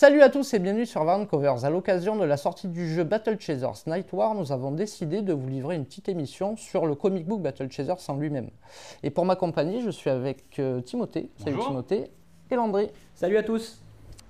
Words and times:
Salut 0.00 0.22
à 0.22 0.30
tous 0.30 0.54
et 0.54 0.58
bienvenue 0.58 0.86
sur 0.86 1.04
Covers. 1.30 1.66
À 1.66 1.68
l'occasion 1.68 2.16
de 2.16 2.24
la 2.24 2.38
sortie 2.38 2.68
du 2.68 2.88
jeu 2.88 3.04
Battle 3.04 3.36
Chasers 3.38 3.82
Night 3.86 4.10
War, 4.14 4.34
nous 4.34 4.50
avons 4.50 4.70
décidé 4.70 5.20
de 5.20 5.34
vous 5.34 5.46
livrer 5.46 5.76
une 5.76 5.84
petite 5.84 6.08
émission 6.08 6.56
sur 6.56 6.86
le 6.86 6.94
comic 6.94 7.26
book 7.26 7.42
Battle 7.42 7.70
Chasers 7.70 8.08
en 8.08 8.14
lui-même. 8.14 8.48
Et 9.02 9.10
pour 9.10 9.26
m'accompagner, 9.26 9.82
je 9.82 9.90
suis 9.90 10.08
avec 10.08 10.58
euh, 10.58 10.80
Timothée. 10.80 11.28
Salut 11.36 11.58
Timothée. 11.58 12.10
Et 12.50 12.54
Landry. 12.54 12.88
Salut 13.14 13.36
à 13.36 13.42
tous. 13.42 13.82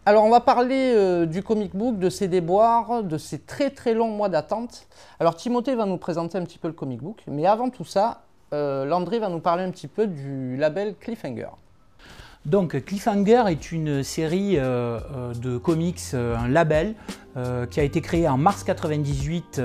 Alors 0.06 0.24
on 0.24 0.30
va 0.30 0.40
parler 0.40 0.92
euh, 0.92 1.24
du 1.24 1.44
comic 1.44 1.76
book, 1.76 2.00
de 2.00 2.10
ses 2.10 2.26
déboires, 2.26 3.04
de 3.04 3.16
ses 3.16 3.38
très 3.38 3.70
très 3.70 3.94
longs 3.94 4.10
mois 4.10 4.28
d'attente. 4.28 4.88
Alors 5.20 5.36
Timothée 5.36 5.76
va 5.76 5.86
nous 5.86 5.98
présenter 5.98 6.36
un 6.36 6.42
petit 6.42 6.58
peu 6.58 6.66
le 6.66 6.74
comic 6.74 7.00
book, 7.00 7.22
mais 7.28 7.46
avant 7.46 7.70
tout 7.70 7.84
ça, 7.84 8.24
euh, 8.52 8.84
Landry 8.84 9.20
va 9.20 9.28
nous 9.28 9.38
parler 9.38 9.62
un 9.62 9.70
petit 9.70 9.86
peu 9.86 10.08
du 10.08 10.56
label 10.56 10.96
Cliffhanger. 10.96 11.50
Donc 12.46 12.82
Cliffhanger 12.84 13.44
est 13.48 13.70
une 13.70 14.02
série 14.02 14.56
euh, 14.56 14.98
euh, 15.14 15.34
de 15.34 15.58
comics, 15.58 16.00
euh, 16.14 16.36
un 16.36 16.48
label 16.48 16.94
qui 17.70 17.78
a 17.78 17.84
été 17.84 18.00
créé 18.00 18.28
en 18.28 18.36
mars 18.36 18.64
98 18.64 19.62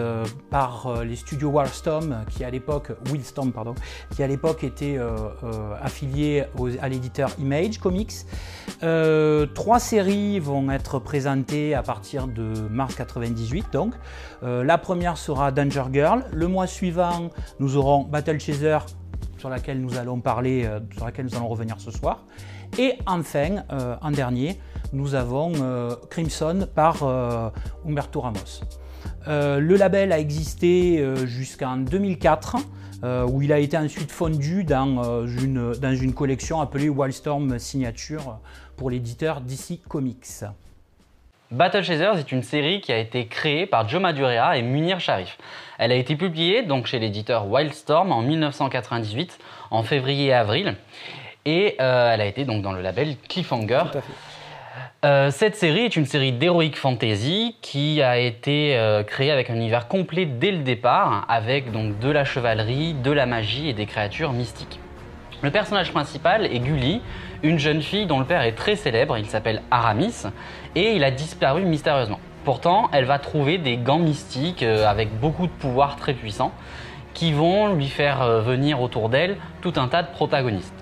par 0.51 1.03
les 1.03 1.15
studios 1.15 1.49
Wildstorm, 1.49 2.23
qui 2.29 2.43
à 2.43 2.51
l'époque 2.51 2.91
Wildstorm 3.09 3.51
pardon, 3.51 3.73
qui 4.11 4.21
à 4.21 4.27
l'époque 4.27 4.63
était 4.63 4.99
affilié 5.81 6.43
à 6.79 6.87
l'éditeur 6.87 7.31
Image 7.39 7.79
Comics. 7.79 8.13
trois 9.55 9.79
séries 9.79 10.39
vont 10.39 10.69
être 10.69 10.99
présentées 10.99 11.73
à 11.73 11.81
partir 11.81 12.27
de 12.27 12.53
mars 12.69 12.93
98 12.93 13.65
donc. 13.73 13.95
la 14.43 14.77
première 14.77 15.17
sera 15.17 15.51
Danger 15.51 15.85
Girl. 15.91 16.23
Le 16.31 16.47
mois 16.47 16.67
suivant, 16.67 17.31
nous 17.59 17.77
aurons 17.77 18.03
Battle 18.03 18.39
Chaser 18.39 18.77
sur 19.39 19.49
laquelle 19.49 19.81
nous 19.81 19.97
allons 19.97 20.21
parler, 20.21 20.69
sur 20.95 21.05
laquelle 21.05 21.25
nous 21.25 21.35
allons 21.35 21.49
revenir 21.49 21.77
ce 21.79 21.89
soir. 21.89 22.25
Et 22.77 22.95
enfin, 23.05 23.63
euh, 23.71 23.95
en 24.01 24.11
dernier, 24.11 24.59
nous 24.91 25.15
avons 25.15 25.53
euh, 25.61 25.95
Crimson 26.09 26.67
par 26.75 27.03
euh, 27.03 27.49
Humberto 27.87 28.19
Ramos. 28.19 28.61
le 29.27 29.75
label 29.75 30.11
a 30.11 30.19
existé 30.19 31.03
jusqu'en 31.25 31.77
2004, 31.77 32.57
où 33.27 33.41
il 33.41 33.53
a 33.53 33.59
été 33.59 33.77
ensuite 33.77 34.11
fondu 34.11 34.63
dans, 34.63 35.25
une, 35.25 36.13
collection 36.13 36.59
appelée 36.59 36.89
Wildstorm 36.89 37.57
Signature 37.59 38.39
pour 38.77 38.89
l'éditeur 38.89 39.41
DC 39.41 39.79
Comics. 39.87 40.43
Battle 41.51 41.83
Chasers 41.83 42.17
est 42.17 42.31
une 42.31 42.41
série 42.43 42.81
qui 42.81 42.91
a 42.91 42.97
été 42.97 43.27
créée 43.27 43.67
par 43.67 43.87
Joe 43.87 44.01
Madureira 44.01 44.57
et 44.57 44.63
Munir 44.63 44.99
Sharif. 44.99 45.37
Elle 45.77 45.91
a 45.91 45.95
été 45.95 46.15
publiée 46.15 46.63
donc 46.63 46.87
chez 46.87 46.99
l'éditeur 46.99 47.47
Wildstorm 47.47 48.11
en 48.11 48.21
1998, 48.21 49.39
en 49.71 49.83
février 49.83 50.27
et 50.27 50.33
avril. 50.33 50.75
Et 51.45 51.75
euh, 51.79 52.11
elle 52.11 52.21
a 52.21 52.25
été 52.25 52.43
donc 52.43 52.63
dans 52.63 52.71
le 52.71 52.81
label 52.81 53.15
Cliffhanger. 53.29 53.83
Euh, 55.05 55.29
cette 55.29 55.55
série 55.55 55.81
est 55.81 55.95
une 55.95 56.07
série 56.07 56.31
d'heroic 56.31 56.75
fantasy 56.75 57.55
qui 57.61 58.01
a 58.01 58.17
été 58.17 58.75
euh, 58.75 59.03
créée 59.03 59.29
avec 59.29 59.51
un 59.51 59.55
univers 59.55 59.87
complet 59.87 60.25
dès 60.25 60.49
le 60.49 60.63
départ, 60.63 61.25
avec 61.29 61.71
donc 61.71 61.99
de 61.99 62.09
la 62.09 62.25
chevalerie, 62.25 62.95
de 62.95 63.11
la 63.11 63.27
magie 63.27 63.69
et 63.69 63.73
des 63.73 63.85
créatures 63.85 64.33
mystiques. 64.33 64.79
Le 65.43 65.51
personnage 65.51 65.91
principal 65.91 66.45
est 66.45 66.59
Gully, 66.59 67.01
une 67.43 67.59
jeune 67.59 67.83
fille 67.83 68.07
dont 68.07 68.19
le 68.19 68.25
père 68.25 68.41
est 68.41 68.53
très 68.53 68.75
célèbre, 68.75 69.15
il 69.15 69.27
s'appelle 69.27 69.61
Aramis, 69.69 70.23
et 70.73 70.93
il 70.93 71.03
a 71.03 71.11
disparu 71.11 71.61
mystérieusement. 71.63 72.19
Pourtant, 72.43 72.89
elle 72.91 73.05
va 73.05 73.19
trouver 73.19 73.59
des 73.59 73.77
gants 73.77 73.99
mystiques 73.99 74.63
avec 74.63 75.19
beaucoup 75.19 75.45
de 75.45 75.51
pouvoirs 75.51 75.95
très 75.97 76.13
puissants 76.13 76.53
qui 77.13 77.33
vont 77.33 77.73
lui 77.75 77.87
faire 77.87 78.41
venir 78.41 78.81
autour 78.81 79.09
d'elle 79.09 79.37
tout 79.61 79.73
un 79.75 79.87
tas 79.87 80.03
de 80.03 80.11
protagonistes. 80.11 80.74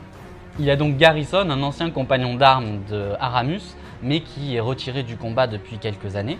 Il 0.59 0.69
a 0.69 0.75
donc 0.75 0.97
Garrison, 0.97 1.49
un 1.49 1.63
ancien 1.63 1.89
compagnon 1.89 2.35
d'armes 2.35 2.81
de 2.87 3.13
Aramus, 3.19 3.75
mais 4.03 4.19
qui 4.19 4.55
est 4.55 4.59
retiré 4.59 5.01
du 5.01 5.17
combat 5.17 5.47
depuis 5.47 5.79
quelques 5.79 6.15
années. 6.15 6.37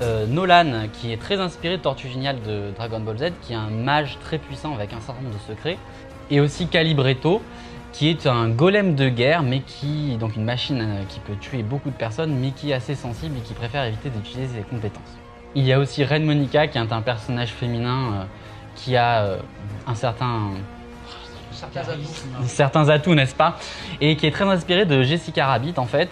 Euh, 0.00 0.26
Nolan, 0.26 0.88
qui 0.92 1.12
est 1.12 1.18
très 1.18 1.38
inspiré 1.40 1.76
de 1.76 1.82
Tortue 1.82 2.08
Géniale 2.08 2.40
de 2.40 2.70
Dragon 2.74 3.00
Ball 3.00 3.18
Z, 3.18 3.32
qui 3.42 3.52
est 3.52 3.56
un 3.56 3.68
mage 3.68 4.18
très 4.24 4.38
puissant 4.38 4.74
avec 4.74 4.94
un 4.94 5.00
certain 5.00 5.20
nombre 5.20 5.34
de 5.34 5.40
secrets. 5.40 5.76
Et 6.30 6.40
aussi 6.40 6.68
Calibretto, 6.68 7.42
qui 7.92 8.08
est 8.08 8.26
un 8.26 8.48
golem 8.48 8.94
de 8.94 9.10
guerre, 9.10 9.42
mais 9.42 9.60
qui, 9.60 10.16
donc 10.16 10.36
une 10.36 10.44
machine 10.44 10.80
euh, 10.80 11.02
qui 11.10 11.20
peut 11.20 11.36
tuer 11.38 11.62
beaucoup 11.62 11.90
de 11.90 11.96
personnes, 11.96 12.34
mais 12.34 12.50
qui 12.50 12.70
est 12.70 12.74
assez 12.74 12.94
sensible 12.94 13.36
et 13.36 13.40
qui 13.42 13.52
préfère 13.52 13.84
éviter 13.84 14.08
d'utiliser 14.08 14.56
ses 14.56 14.62
compétences. 14.62 15.18
Il 15.54 15.64
y 15.64 15.72
a 15.74 15.78
aussi 15.78 16.02
Ren 16.02 16.20
Monica, 16.20 16.66
qui 16.66 16.78
est 16.78 16.92
un 16.92 17.02
personnage 17.02 17.50
féminin 17.50 17.98
euh, 17.98 18.24
qui 18.74 18.96
a 18.96 19.36
un 19.86 19.94
certain 19.94 20.50
certains 22.46 22.88
atouts, 22.88 23.14
n'est-ce 23.14 23.34
pas? 23.34 23.58
Et 24.00 24.16
qui 24.16 24.26
est 24.26 24.30
très 24.30 24.44
inspirée 24.44 24.84
de 24.84 25.02
Jessica 25.02 25.46
Rabbit 25.46 25.74
en 25.76 25.86
fait. 25.86 26.08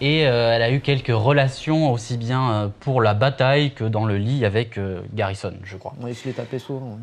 Et 0.00 0.26
euh, 0.26 0.52
elle 0.52 0.62
a 0.62 0.70
eu 0.70 0.80
quelques 0.80 1.08
relations 1.08 1.90
aussi 1.90 2.18
bien 2.18 2.50
euh, 2.50 2.68
pour 2.80 3.00
la 3.00 3.14
bataille 3.14 3.72
que 3.72 3.84
dans 3.84 4.04
le 4.04 4.18
lit 4.18 4.44
avec 4.44 4.76
euh, 4.76 5.00
Garrison, 5.14 5.54
je 5.64 5.76
crois. 5.76 5.94
Oui, 6.00 6.12
je 6.12 6.28
l'ai 6.28 6.34
tapé 6.34 6.58
souvent. 6.58 6.98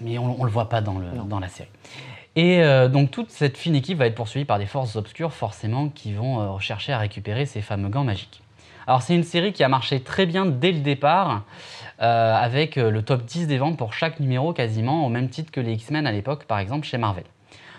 Mais 0.00 0.16
on, 0.18 0.38
ne 0.38 0.44
le 0.44 0.50
voit 0.50 0.68
pas 0.68 0.80
dans, 0.80 0.98
le, 0.98 1.06
dans 1.28 1.40
la 1.40 1.48
série. 1.48 1.68
Et 2.36 2.62
donc 2.88 3.10
toute 3.10 3.30
cette 3.30 3.58
fine 3.58 3.74
équipe 3.74 3.98
va 3.98 4.06
être 4.06 4.14
poursuivie 4.14 4.46
par 4.46 4.58
des 4.58 4.64
forces 4.64 4.96
obscures 4.96 5.32
forcément 5.32 5.88
qui 5.88 6.14
vont 6.14 6.54
rechercher 6.54 6.92
à 6.92 6.98
récupérer 6.98 7.44
ces 7.44 7.60
fameux 7.60 7.88
gants 7.88 8.04
magiques. 8.04 8.40
Alors 8.86 9.02
c'est 9.02 9.14
une 9.14 9.24
série 9.24 9.52
qui 9.52 9.62
a 9.62 9.68
marché 9.68 10.00
très 10.00 10.24
bien 10.24 10.46
dès 10.46 10.72
le 10.72 10.78
départ. 10.78 11.42
Euh, 12.02 12.34
avec 12.34 12.78
euh, 12.78 12.90
le 12.90 13.02
top 13.02 13.26
10 13.26 13.46
des 13.46 13.58
ventes 13.58 13.76
pour 13.76 13.92
chaque 13.92 14.20
numéro 14.20 14.54
quasiment, 14.54 15.04
au 15.04 15.10
même 15.10 15.28
titre 15.28 15.52
que 15.52 15.60
les 15.60 15.74
X-Men 15.74 16.06
à 16.06 16.12
l'époque, 16.12 16.44
par 16.44 16.58
exemple, 16.58 16.86
chez 16.86 16.96
Marvel. 16.96 17.24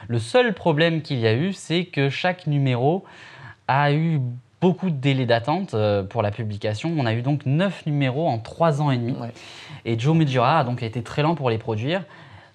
Le 0.07 0.19
seul 0.19 0.53
problème 0.53 1.01
qu'il 1.01 1.17
y 1.17 1.25
a 1.25 1.33
eu, 1.33 1.53
c'est 1.53 1.85
que 1.85 2.09
chaque 2.09 2.45
numéro 2.45 3.03
a 3.67 3.91
eu 3.93 4.19
beaucoup 4.59 4.91
de 4.91 4.95
délais 4.95 5.25
d'attente 5.25 5.73
euh, 5.73 6.03
pour 6.03 6.21
la 6.21 6.29
publication. 6.29 6.93
On 6.95 7.07
a 7.07 7.15
eu 7.15 7.23
donc 7.23 7.47
9 7.47 7.87
numéros 7.87 8.27
en 8.27 8.37
3 8.37 8.83
ans 8.83 8.91
et 8.91 8.97
demi. 8.97 9.15
Et 9.85 9.97
Joe 9.97 10.15
Medjura 10.15 10.59
a 10.59 10.63
donc 10.63 10.83
été 10.83 11.01
très 11.01 11.23
lent 11.23 11.33
pour 11.33 11.49
les 11.49 11.57
produire. 11.57 12.03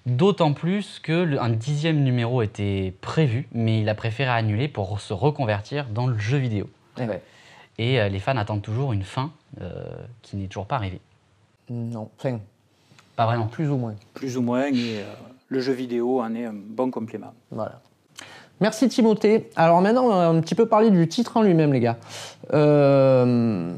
D'autant 0.05 0.53
plus 0.53 0.99
qu'un 0.99 1.49
dixième 1.49 2.01
numéro 2.01 2.41
était 2.41 2.93
prévu, 3.01 3.45
mais 3.51 3.81
il 3.81 3.89
a 3.89 3.95
préféré 3.95 4.29
annuler 4.29 4.69
pour 4.69 5.01
se 5.01 5.11
reconvertir 5.11 5.87
dans 5.89 6.07
le 6.07 6.17
jeu 6.17 6.37
vidéo. 6.37 6.69
Et, 7.77 8.09
les 8.09 8.19
fans 8.19 8.37
attendent 8.37 8.61
toujours 8.61 8.93
une 8.93 9.03
fin 9.03 9.31
qui 10.21 10.37
n'est 10.37 10.47
toujours 10.47 10.65
pas 10.65 10.77
arrivée. 10.77 11.01
Non, 11.69 12.09
enfin, 12.17 12.39
pas 13.15 13.25
vraiment. 13.25 13.47
Plus 13.47 13.69
ou 13.69 13.77
moins. 13.77 13.95
Plus 14.13 14.37
ou 14.37 14.41
moins, 14.41 14.67
et 14.67 14.99
euh, 14.99 15.13
le 15.49 15.59
jeu 15.59 15.73
vidéo 15.73 16.21
en 16.21 16.33
est 16.35 16.45
un 16.45 16.53
bon 16.53 16.91
complément. 16.91 17.33
Voilà. 17.51 17.81
Merci 18.59 18.87
Timothée. 18.89 19.49
Alors 19.55 19.81
maintenant, 19.81 20.05
on 20.05 20.09
va 20.09 20.27
un 20.27 20.39
petit 20.41 20.55
peu 20.55 20.65
parler 20.65 20.89
du 20.89 21.07
titre 21.07 21.37
en 21.37 21.43
lui-même, 21.43 21.73
les 21.73 21.79
gars. 21.79 21.97
Euh, 22.53 23.73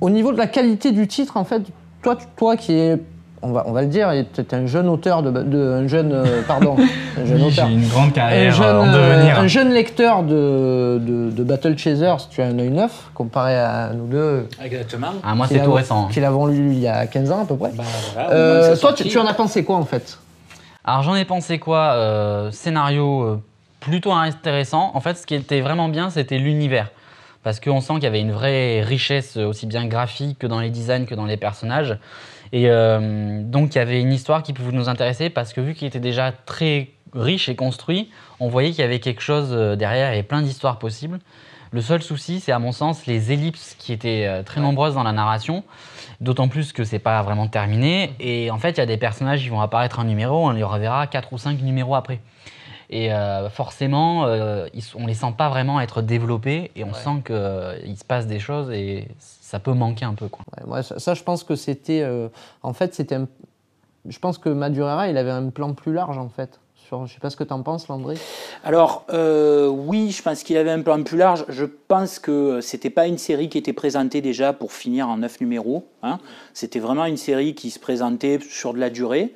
au 0.00 0.10
niveau 0.10 0.32
de 0.32 0.38
la 0.38 0.46
qualité 0.46 0.92
du 0.92 1.08
titre, 1.08 1.36
en 1.36 1.44
fait, 1.44 1.62
toi, 2.02 2.18
toi 2.36 2.56
qui 2.56 2.72
es 2.72 2.98
on 3.44 3.52
va, 3.52 3.64
on 3.66 3.72
va 3.72 3.82
le 3.82 3.88
dire, 3.88 4.12
il 4.12 4.26
est 4.38 4.54
un 4.54 4.66
jeune 4.66 4.88
auteur 4.88 5.22
de, 5.22 5.72
un 5.72 5.86
jeune, 5.86 6.12
euh, 6.12 6.42
pardon, 6.46 6.76
un 7.18 7.26
jeune 7.26 7.50
J'ai 7.50 7.62
une 7.62 7.86
grande 7.88 8.12
carrière 8.12 8.54
un 8.54 8.56
jeune, 8.56 8.76
en 8.76 8.86
devenir. 8.86 9.38
un 9.38 9.46
jeune 9.46 9.72
lecteur 9.72 10.22
de, 10.22 11.00
de, 11.00 11.44
Battle 11.44 11.76
Chasers, 11.76 12.28
tu 12.30 12.40
as 12.40 12.46
un 12.46 12.58
œil 12.58 12.70
neuf 12.70 13.10
comparé 13.12 13.56
à 13.56 13.90
nous 13.94 14.06
deux. 14.06 14.48
Exactement. 14.62 15.12
Ah, 15.22 15.34
moi, 15.34 15.46
c'est 15.46 15.62
tout 15.62 15.72
récent. 15.72 16.06
Hein. 16.06 16.08
Qui 16.10 16.20
l'avons 16.20 16.46
lu 16.46 16.72
il 16.72 16.78
y 16.78 16.88
a 16.88 17.06
15 17.06 17.30
ans 17.30 17.42
à 17.42 17.44
peu 17.44 17.56
près. 17.56 17.70
Bah, 17.74 17.84
euh, 18.30 18.76
toi, 18.76 18.94
tu, 18.94 19.18
en 19.18 19.26
as 19.26 19.34
pensé 19.34 19.62
quoi 19.62 19.76
en 19.76 19.84
fait? 19.84 20.18
Alors, 20.84 21.02
j'en 21.02 21.14
ai 21.14 21.24
pensé 21.24 21.58
quoi 21.58 21.92
euh, 21.92 22.50
Scénario 22.50 23.40
plutôt 23.80 24.12
intéressant. 24.12 24.90
En 24.94 25.00
fait, 25.00 25.18
ce 25.18 25.26
qui 25.26 25.34
était 25.34 25.60
vraiment 25.60 25.88
bien, 25.88 26.08
c'était 26.08 26.38
l'univers 26.38 26.88
parce 27.42 27.60
qu'on 27.60 27.82
sent 27.82 27.94
qu'il 27.94 28.04
y 28.04 28.06
avait 28.06 28.22
une 28.22 28.32
vraie 28.32 28.80
richesse 28.80 29.36
aussi 29.36 29.66
bien 29.66 29.84
graphique 29.84 30.38
que 30.38 30.46
dans 30.46 30.60
les 30.60 30.70
designs 30.70 31.04
que 31.04 31.14
dans 31.14 31.26
les 31.26 31.36
personnages. 31.36 31.98
Et 32.54 32.70
euh, 32.70 33.42
donc 33.42 33.74
il 33.74 33.78
y 33.78 33.80
avait 33.80 34.00
une 34.00 34.12
histoire 34.12 34.44
qui 34.44 34.52
pouvait 34.52 34.70
nous 34.70 34.88
intéresser 34.88 35.28
parce 35.28 35.52
que 35.52 35.60
vu 35.60 35.74
qu'il 35.74 35.88
était 35.88 35.98
déjà 35.98 36.30
très 36.30 36.90
riche 37.12 37.48
et 37.48 37.56
construit, 37.56 38.10
on 38.38 38.48
voyait 38.48 38.70
qu'il 38.70 38.78
y 38.78 38.84
avait 38.84 39.00
quelque 39.00 39.22
chose 39.22 39.48
euh, 39.50 39.74
derrière 39.74 40.12
et 40.12 40.22
plein 40.22 40.40
d'histoires 40.40 40.78
possibles. 40.78 41.18
Le 41.72 41.80
seul 41.80 42.00
souci, 42.00 42.38
c'est 42.38 42.52
à 42.52 42.60
mon 42.60 42.70
sens 42.70 43.06
les 43.06 43.32
ellipses 43.32 43.74
qui 43.76 43.92
étaient 43.92 44.26
euh, 44.28 44.44
très 44.44 44.60
nombreuses 44.60 44.94
dans 44.94 45.02
la 45.02 45.10
narration, 45.10 45.64
d'autant 46.20 46.46
plus 46.46 46.72
que 46.72 46.84
c'est 46.84 47.00
pas 47.00 47.20
vraiment 47.22 47.48
terminé. 47.48 48.14
Et 48.20 48.52
en 48.52 48.58
fait, 48.58 48.70
il 48.70 48.78
y 48.78 48.82
a 48.82 48.86
des 48.86 48.98
personnages 48.98 49.42
qui 49.42 49.48
vont 49.48 49.60
apparaître 49.60 49.98
un 49.98 50.04
numéro, 50.04 50.46
on 50.46 50.50
les 50.50 50.62
reverra 50.62 51.08
quatre 51.08 51.32
ou 51.32 51.38
cinq 51.38 51.60
numéros 51.60 51.96
après. 51.96 52.20
Et 52.90 53.10
forcément, 53.50 54.22
on 54.24 55.02
ne 55.02 55.06
les 55.06 55.14
sent 55.14 55.34
pas 55.36 55.48
vraiment 55.48 55.80
être 55.80 56.02
développés 56.02 56.70
et 56.76 56.84
on 56.84 56.92
sent 56.92 57.22
qu'il 57.26 57.96
se 57.98 58.04
passe 58.04 58.26
des 58.26 58.38
choses 58.38 58.70
et 58.70 59.08
ça 59.54 59.60
peut 59.60 59.72
manquer 59.72 60.04
un 60.04 60.14
peu. 60.14 60.28
Quoi. 60.28 60.44
moi, 60.66 60.82
ça, 60.82 61.14
je 61.14 61.22
pense 61.22 61.44
que 61.44 61.54
c'était. 61.54 62.02
Euh, 62.02 62.28
en 62.62 62.72
fait, 62.72 62.92
c'était. 62.92 63.18
Je 64.06 64.18
pense 64.18 64.36
que 64.36 64.48
Madurera, 64.48 65.08
il 65.08 65.16
avait 65.16 65.30
un 65.30 65.48
plan 65.50 65.74
plus 65.74 65.92
large, 65.92 66.18
en 66.18 66.28
fait. 66.28 66.58
Je 66.90 66.96
ne 66.96 67.06
sais 67.06 67.18
pas 67.20 67.30
ce 67.30 67.36
que 67.36 67.44
tu 67.44 67.52
en 67.52 67.62
penses, 67.62 67.88
Landry. 67.88 68.18
Alors, 68.62 69.04
euh, 69.10 69.68
oui, 69.68 70.10
je 70.10 70.22
pense 70.22 70.42
qu'il 70.42 70.56
avait 70.56 70.70
un 70.70 70.82
plan 70.82 71.02
plus 71.02 71.16
large. 71.16 71.44
Je 71.48 71.64
pense 71.64 72.18
que 72.18 72.60
c'était 72.60 72.90
pas 72.90 73.06
une 73.06 73.16
série 73.16 73.48
qui 73.48 73.58
était 73.58 73.72
présentée 73.72 74.20
déjà 74.20 74.52
pour 74.52 74.72
finir 74.72 75.08
en 75.08 75.18
neuf 75.18 75.40
numéros. 75.40 75.88
Hein. 76.02 76.18
C'était 76.52 76.80
vraiment 76.80 77.06
une 77.06 77.16
série 77.16 77.54
qui 77.54 77.70
se 77.70 77.78
présentait 77.78 78.38
sur 78.48 78.74
de 78.74 78.78
la 78.80 78.90
durée. 78.90 79.34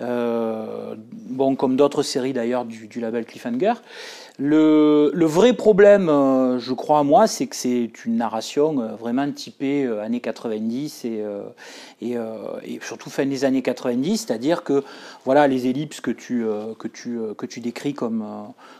Euh, 0.00 0.96
bon, 1.12 1.54
comme 1.54 1.76
d'autres 1.76 2.02
séries 2.02 2.32
d'ailleurs 2.32 2.64
du, 2.64 2.88
du, 2.88 3.00
label 3.00 3.24
Cliffhanger. 3.24 3.74
Le, 4.40 5.24
vrai 5.24 5.52
problème, 5.52 6.08
euh, 6.08 6.60
je 6.60 6.72
crois 6.72 7.02
moi, 7.02 7.26
c'est 7.26 7.48
que 7.48 7.56
c'est 7.56 7.90
une 8.04 8.18
narration 8.18 8.80
euh, 8.80 8.94
vraiment 8.94 9.28
typée 9.32 9.84
euh, 9.84 10.00
années 10.00 10.20
90 10.20 11.04
et, 12.00 12.16
surtout 12.80 13.10
fin 13.10 13.26
des 13.26 13.44
années 13.44 13.62
90, 13.62 14.26
c'est-à-dire 14.26 14.62
que 14.62 14.84
voilà 15.24 15.48
les 15.48 15.66
ellipses 15.66 16.00
que 16.00 16.12
tu, 16.12 16.44
que 16.78 16.86
tu, 16.86 17.18
que 17.36 17.46
tu 17.46 17.58
décris 17.58 17.94
comme, 17.94 18.24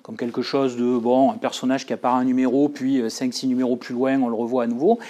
comme 0.05 0.17
quelque 0.17 0.43
chose 0.43 0.77
de 0.77 0.97
bon, 0.97 1.33
un 1.33 1.37
personnage 1.37 1.85
qui 1.85 1.93
apparaît 1.93 2.21
un 2.21 2.25
numéro, 2.25 2.69
puis 2.69 3.03
5-6 3.03 3.49
numéros 3.49 3.75
plus 3.75 3.95
loin, 3.95 4.21
on 4.23 4.29
le 4.29 4.37
revoit 4.37 4.63
à 4.63 4.67
nouveau. 4.69 5.01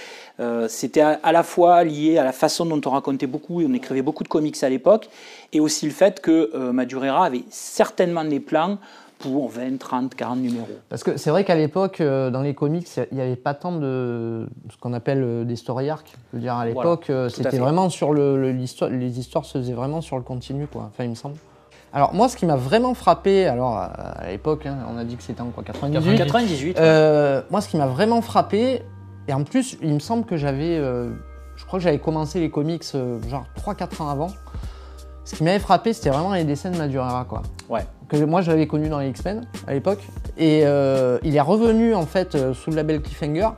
C'était 0.68 1.02
à, 1.02 1.20
à, 1.22 1.32
la 1.32 1.42
fois 1.42 1.84
lié 1.84 2.16
à 2.16 2.24
la 2.24 2.32
façon 2.32 2.64
dont 2.64 2.80
on 2.86 2.90
racontait 2.90 3.26
beaucoup, 3.26 3.60
et 3.60 3.66
on 3.68 3.74
écrivait 3.74 4.02
beaucoup 4.02 4.24
de 4.24 4.28
comics 4.28 4.62
à 4.62 4.70
l'époque, 4.70 5.10
et 5.52 5.60
aussi 5.60 5.84
le 5.84 5.92
fait 5.92 6.20
que 6.20 6.70
Madureira 6.72 7.26
avait 7.26 7.44
certainement 7.50 8.24
des 8.24 8.40
plans 8.40 8.78
pour 9.18 9.48
20, 9.48 9.78
30, 9.78 10.14
40 10.14 10.38
numéros. 10.38 10.68
Parce 10.88 11.02
que 11.02 11.16
c'est 11.16 11.30
vrai 11.30 11.44
qu'à 11.44 11.56
l'époque, 11.56 12.00
euh, 12.00 12.30
dans 12.30 12.42
les 12.42 12.54
comics, 12.54 12.88
il 13.10 13.16
n'y 13.16 13.20
avait 13.20 13.36
pas 13.36 13.54
tant 13.54 13.72
de 13.72 14.48
ce 14.70 14.76
qu'on 14.78 14.92
appelle 14.92 15.22
euh, 15.22 15.44
des 15.44 15.56
story 15.56 15.90
arcs. 15.90 16.12
Je 16.32 16.36
veux 16.36 16.42
dire, 16.42 16.54
à 16.54 16.66
l'époque, 16.66 17.10
euh, 17.10 17.28
c'était 17.28 17.58
vraiment 17.58 17.90
sur 17.90 18.12
le, 18.12 18.50
les 18.50 19.18
histoires 19.18 19.44
se 19.44 19.58
faisaient 19.58 19.72
vraiment 19.72 20.00
sur 20.00 20.16
le 20.16 20.22
continu, 20.22 20.66
quoi. 20.66 20.90
Enfin, 20.92 21.04
il 21.04 21.10
me 21.10 21.14
semble. 21.14 21.36
Alors 21.92 22.12
moi, 22.14 22.28
ce 22.28 22.36
qui 22.36 22.44
m'a 22.44 22.56
vraiment 22.56 22.94
frappé, 22.94 23.46
alors 23.46 23.76
à 23.76 24.26
l'époque, 24.30 24.66
hein, 24.66 24.76
on 24.92 24.98
a 24.98 25.04
dit 25.04 25.16
que 25.16 25.22
c'était 25.22 25.40
en 25.40 25.48
quoi 25.48 25.64
98. 25.64 26.18
98. 26.18 26.78
moi, 27.50 27.60
ce 27.60 27.68
qui 27.68 27.76
m'a 27.76 27.86
vraiment 27.86 28.20
frappé, 28.20 28.82
et 29.26 29.32
en 29.32 29.42
plus, 29.42 29.78
il 29.82 29.94
me 29.94 29.98
semble 29.98 30.26
que 30.26 30.36
j'avais, 30.36 30.76
je 30.76 31.64
crois 31.66 31.78
que 31.78 31.82
j'avais 31.84 31.98
commencé 31.98 32.40
les 32.40 32.50
comics 32.50 32.84
genre 33.28 33.46
3-4 33.56 34.02
ans 34.02 34.08
avant. 34.08 34.30
Ce 35.24 35.34
qui 35.34 35.44
m'avait 35.44 35.58
frappé, 35.58 35.92
c'était 35.92 36.10
vraiment 36.10 36.32
les 36.32 36.44
dessins 36.44 36.70
de 36.70 36.76
Madureira, 36.76 37.26
quoi. 37.28 37.42
Ouais. 37.68 37.86
Que 38.08 38.24
moi, 38.24 38.40
je 38.40 38.50
l'avais 38.50 38.66
connu 38.66 38.88
dans 38.88 38.98
les 38.98 39.08
X-Men 39.08 39.42
à 39.66 39.74
l'époque. 39.74 40.00
Et 40.38 40.62
euh, 40.64 41.18
il 41.22 41.36
est 41.36 41.40
revenu, 41.40 41.94
en 41.94 42.06
fait, 42.06 42.34
euh, 42.34 42.54
sous 42.54 42.70
le 42.70 42.76
label 42.76 43.02
Cliffhanger, 43.02 43.50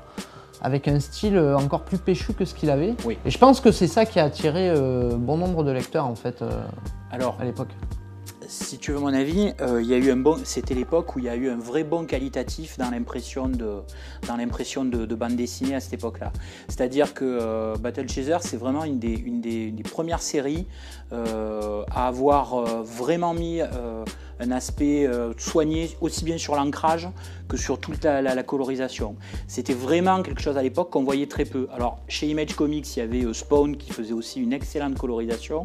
avec 0.61 0.88
un 0.88 0.99
style 0.99 1.37
euh, 1.37 1.56
encore 1.56 1.82
plus 1.82 1.99
péchu 1.99 2.32
que 2.32 2.44
ce 2.44 2.55
qu'il 2.55 2.70
avait. 2.70 2.94
Oui. 3.05 3.17
Et 3.25 3.31
je 3.31 3.38
pense 3.38 3.61
que 3.61 3.70
c'est 3.70 3.87
ça 3.87 4.06
qui 4.06 4.19
a 4.19 4.25
attiré 4.25 4.75
bon 5.17 5.37
nombre 5.37 5.62
de 5.62 5.70
lecteurs, 5.70 6.06
en 6.06 6.17
fait, 6.17 6.43
Alors, 7.12 7.37
à 7.41 7.44
l'époque 7.44 7.70
si 8.50 8.79
tu 8.79 8.91
veux 8.91 8.99
mon 8.99 9.14
avis, 9.14 9.52
euh, 9.61 9.81
y 9.81 9.94
a 9.94 9.97
eu 9.97 10.11
un 10.11 10.17
bon, 10.17 10.41
c'était 10.43 10.75
l'époque 10.75 11.14
où 11.14 11.20
il 11.20 11.26
y 11.26 11.29
a 11.29 11.37
eu 11.37 11.49
un 11.49 11.56
vrai 11.56 11.85
bon 11.85 12.05
qualitatif 12.05 12.79
dans 12.79 12.91
l'impression 12.91 13.49
de, 13.49 13.76
dans 14.26 14.37
l'impression 14.37 14.85
de, 14.85 15.14
bande 15.14 15.37
dessinée 15.37 15.76
à 15.76 15.81
cette 15.81 15.93
époque-là. 15.93 16.32
C'est-à-dire 16.67 17.14
que 17.14 17.25
euh, 17.25 17.76
Battle 17.76 18.08
Chaser, 18.08 18.38
c'est 18.41 18.56
vraiment 18.56 18.82
une 18.82 18.99
des, 18.99 19.14
une 19.14 19.41
des, 19.41 19.73
premières 19.85 20.23
séries 20.23 20.67
euh, 21.12 21.85
à 21.91 22.08
avoir 22.08 22.82
vraiment 22.82 23.35
mis 23.35 23.61
un 23.61 24.50
aspect 24.50 25.08
soigné 25.37 25.97
aussi 26.00 26.25
bien 26.25 26.38
sur 26.38 26.55
l'ancrage 26.56 27.08
que 27.49 27.56
sur 27.56 27.79
toute 27.79 28.05
la, 28.05 28.43
colorisation. 28.43 29.17
C'était 29.47 29.75
vraiment 29.75 30.23
quelque 30.23 30.41
chose 30.41 30.56
à 30.56 30.62
l'époque 30.62 30.91
qu'on 30.91 31.05
voyait 31.05 31.26
très 31.26 31.44
peu. 31.44 31.69
Alors 31.73 31.99
chez 32.08 32.26
Image 32.26 32.55
Comics, 32.55 32.97
il 32.97 33.00
y 33.00 33.02
avait 33.02 33.35
Spawn 33.35 33.76
qui 33.76 33.93
faisait 33.93 34.12
aussi 34.12 34.41
une 34.41 34.52
excellente 34.52 34.97
colorisation. 34.97 35.64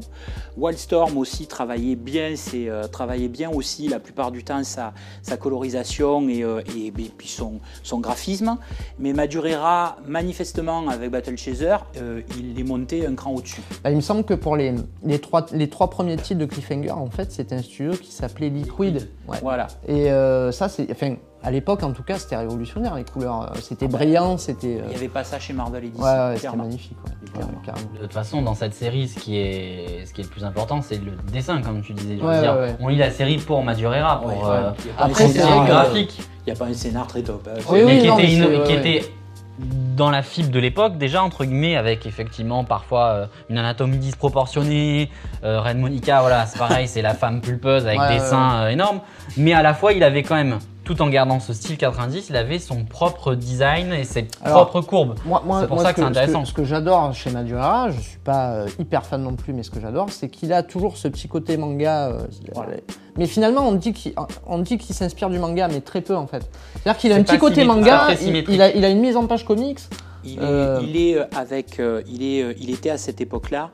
Wildstorm 0.57 1.17
aussi 1.17 1.47
travaillait 1.47 1.95
bien, 1.95 2.35
c'est 2.35 2.69
euh, 2.75 2.87
travaillait 2.87 3.27
bien 3.27 3.49
aussi 3.49 3.87
la 3.87 3.99
plupart 3.99 4.31
du 4.31 4.43
temps 4.43 4.63
sa, 4.63 4.93
sa 5.21 5.37
colorisation 5.37 6.27
et, 6.29 6.43
euh, 6.43 6.61
et, 6.75 6.91
puis 6.91 7.27
son, 7.27 7.59
son, 7.83 7.99
graphisme. 7.99 8.57
Mais 8.99 9.13
Madureira, 9.13 9.97
manifestement 10.07 10.87
avec 10.87 11.11
Battle 11.11 11.37
Chaser, 11.37 11.77
euh, 11.97 12.21
il 12.37 12.59
est 12.59 12.63
monté 12.63 13.05
un 13.05 13.15
cran 13.15 13.33
au-dessus. 13.33 13.61
Bah, 13.83 13.89
il 13.91 13.95
me 13.95 14.01
semble 14.01 14.23
que 14.23 14.33
pour 14.33 14.55
les, 14.55 14.73
les, 15.03 15.19
trois, 15.19 15.45
les 15.51 15.69
trois 15.69 15.89
premiers 15.89 16.17
titres 16.17 16.39
de 16.39 16.45
Cliffhanger, 16.45 16.91
en 16.91 17.09
fait, 17.09 17.31
c'était 17.31 17.55
un 17.55 17.61
studio 17.61 17.91
qui 17.93 18.11
s'appelait 18.11 18.49
Liquid. 18.49 19.09
Voilà. 19.41 19.67
Et 19.87 20.09
ça, 20.51 20.69
c'est, 20.69 20.89
enfin, 20.91 21.15
à 21.45 21.51
l'époque, 21.51 21.83
en 21.83 21.91
tout 21.91 22.01
cas, 22.03 22.17
c'était 22.17 22.35
révolutionnaire. 22.35 22.95
Les 22.95 23.03
couleurs, 23.03 23.53
c'était 23.61 23.87
brillant, 23.87 24.37
c'était. 24.37 24.81
Il 24.83 24.89
n'y 24.89 24.95
avait 24.95 25.07
pas 25.07 25.23
ça 25.23 25.39
chez 25.39 25.53
Marvel 25.53 25.85
Edition. 25.85 26.03
Ouais, 26.03 26.35
c'était 26.35 26.55
magnifique. 26.55 26.97
de 27.35 28.01
toute 28.01 28.13
façon, 28.13 28.41
dans 28.41 28.55
cette 28.55 28.73
série, 28.73 29.07
ce 29.07 29.19
qui 29.19 29.37
est, 29.37 30.05
ce 30.05 30.13
qui 30.13 30.21
est 30.21 30.23
le 30.23 30.29
plus 30.29 30.43
important, 30.43 30.81
c'est 30.81 30.95
le 30.95 31.11
dessin, 31.31 31.61
comme 31.61 31.81
tu 31.81 31.93
disais. 31.93 32.15
dire, 32.15 32.75
on 32.79 32.87
lit 32.87 32.97
la 32.97 33.11
série 33.11 33.37
pour 33.37 33.63
Madureira, 33.63 34.21
pour 34.21 34.49
euh, 34.49 34.71
après 34.97 35.27
c'est 35.27 35.39
graphique. 35.39 36.19
Il 36.45 36.51
n'y 36.51 36.57
a 36.57 36.59
pas 36.59 36.65
un 36.65 36.73
scénar 36.73 37.07
très 37.07 37.21
top. 37.21 37.47
Hein. 37.47 37.59
mais 37.71 37.99
qui, 37.99 38.07
était, 38.07 38.63
qui 38.65 38.73
était 38.73 39.11
dans 39.59 40.09
la 40.09 40.21
fibre 40.21 40.51
de 40.51 40.59
l'époque, 40.59 40.97
déjà 40.97 41.23
entre 41.23 41.45
guillemets, 41.45 41.77
avec 41.77 42.05
effectivement 42.05 42.63
parfois 42.63 43.05
euh, 43.05 43.25
une 43.49 43.57
anatomie 43.57 43.97
disproportionnée. 43.97 45.09
Euh, 45.43 45.61
Red 45.61 45.77
Monica, 45.77 46.21
voilà, 46.21 46.45
c'est 46.45 46.59
pareil, 46.59 46.87
c'est 46.87 47.01
la 47.01 47.13
femme 47.13 47.41
pulpeuse 47.41 47.85
avec 47.87 47.99
des 48.09 48.19
seins 48.19 48.63
euh, 48.63 48.69
énormes. 48.69 48.99
Mais 49.37 49.53
à 49.53 49.61
la 49.61 49.73
fois, 49.73 49.93
il 49.93 50.03
avait 50.03 50.23
quand 50.23 50.35
même 50.35 50.59
tout 50.85 51.01
en 51.01 51.09
gardant 51.09 51.39
ce 51.39 51.51
style 51.51 51.77
90, 51.77 52.27
il 52.29 52.35
avait 52.37 52.59
son 52.59 52.85
propre 52.85 53.33
design 53.33 53.91
et 53.91 54.03
ses 54.03 54.23
propres 54.23 54.81
courbes. 54.81 55.15
c'est 55.17 55.67
pour 55.67 55.81
ça 55.81 55.91
que, 55.93 55.99
c'est 55.99 56.07
intéressant. 56.07 56.45
Ce 56.45 56.53
que, 56.53 56.63
j'adore 56.63 57.13
chez 57.13 57.31
Madureira, 57.31 57.89
je 57.89 57.99
suis 57.99 58.19
pas 58.19 58.51
euh, 58.51 58.67
hyper 58.79 59.03
fan 59.03 59.21
non 59.21 59.35
plus, 59.35 59.51
mais 59.51 59.63
ce 59.63 59.71
que 59.71 59.81
j'adore, 59.81 60.11
c'est 60.11 60.29
qu'il 60.29 60.53
a 60.53 60.63
toujours 60.63 60.97
ce 60.97 61.07
petit 61.07 61.27
côté 61.27 61.57
manga. 61.57 62.09
Euh, 62.09 62.19
mais 63.17 63.25
finalement, 63.25 63.67
on 63.67 63.73
dit 63.73 63.93
qu'il 63.93 64.95
s'inspire 64.95 65.29
du 65.29 65.39
manga, 65.39 65.67
mais 65.67 65.81
très 65.81 66.01
peu 66.01 66.15
en 66.15 66.27
fait. 66.27 66.49
C'est-à-dire 66.75 66.99
qu'il 66.99 67.11
a 67.11 67.15
un 67.15 67.23
petit 67.23 67.39
côté 67.39 67.65
manga, 67.65 68.09
il, 68.21 68.61
a, 68.61 68.69
il, 68.69 68.85
a, 68.85 68.89
une 68.89 68.99
mise 68.99 69.17
en 69.17 69.25
page 69.25 69.43
comics. 69.43 69.79
Il 70.25 70.41
est, 70.41 70.83
il 70.83 70.97
est 70.97 71.35
avec, 71.35 71.81
il 72.07 72.23
est, 72.23 72.55
il 72.59 72.69
était 72.71 72.89
à 72.89 72.97
cette 72.97 73.21
époque-là 73.21 73.71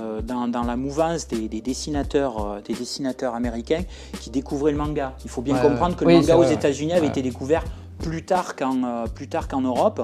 euh, 0.00 0.20
dans, 0.22 0.62
la 0.62 0.76
mouvance 0.76 1.28
des, 1.28 1.48
dessinateurs, 1.60 2.44
euh, 2.44 2.60
des 2.66 2.74
dessinateurs 2.74 3.34
américains 3.34 3.82
qui 4.20 4.30
découvraient 4.30 4.72
le 4.72 4.78
manga. 4.78 5.14
Il 5.24 5.30
faut 5.30 5.42
bien 5.42 5.58
comprendre 5.58 5.96
que 5.96 6.04
le 6.04 6.14
manga 6.14 6.36
aux 6.36 6.44
États-Unis 6.44 6.92
avait 6.92 7.06
été 7.06 7.22
découvert 7.22 7.62
plus 7.98 8.24
tard 8.24 8.56
qu'en 8.56 8.82
euh, 8.82 9.06
plus 9.06 9.28
tard 9.28 9.46
qu'en 9.46 9.60
Europe. 9.60 10.02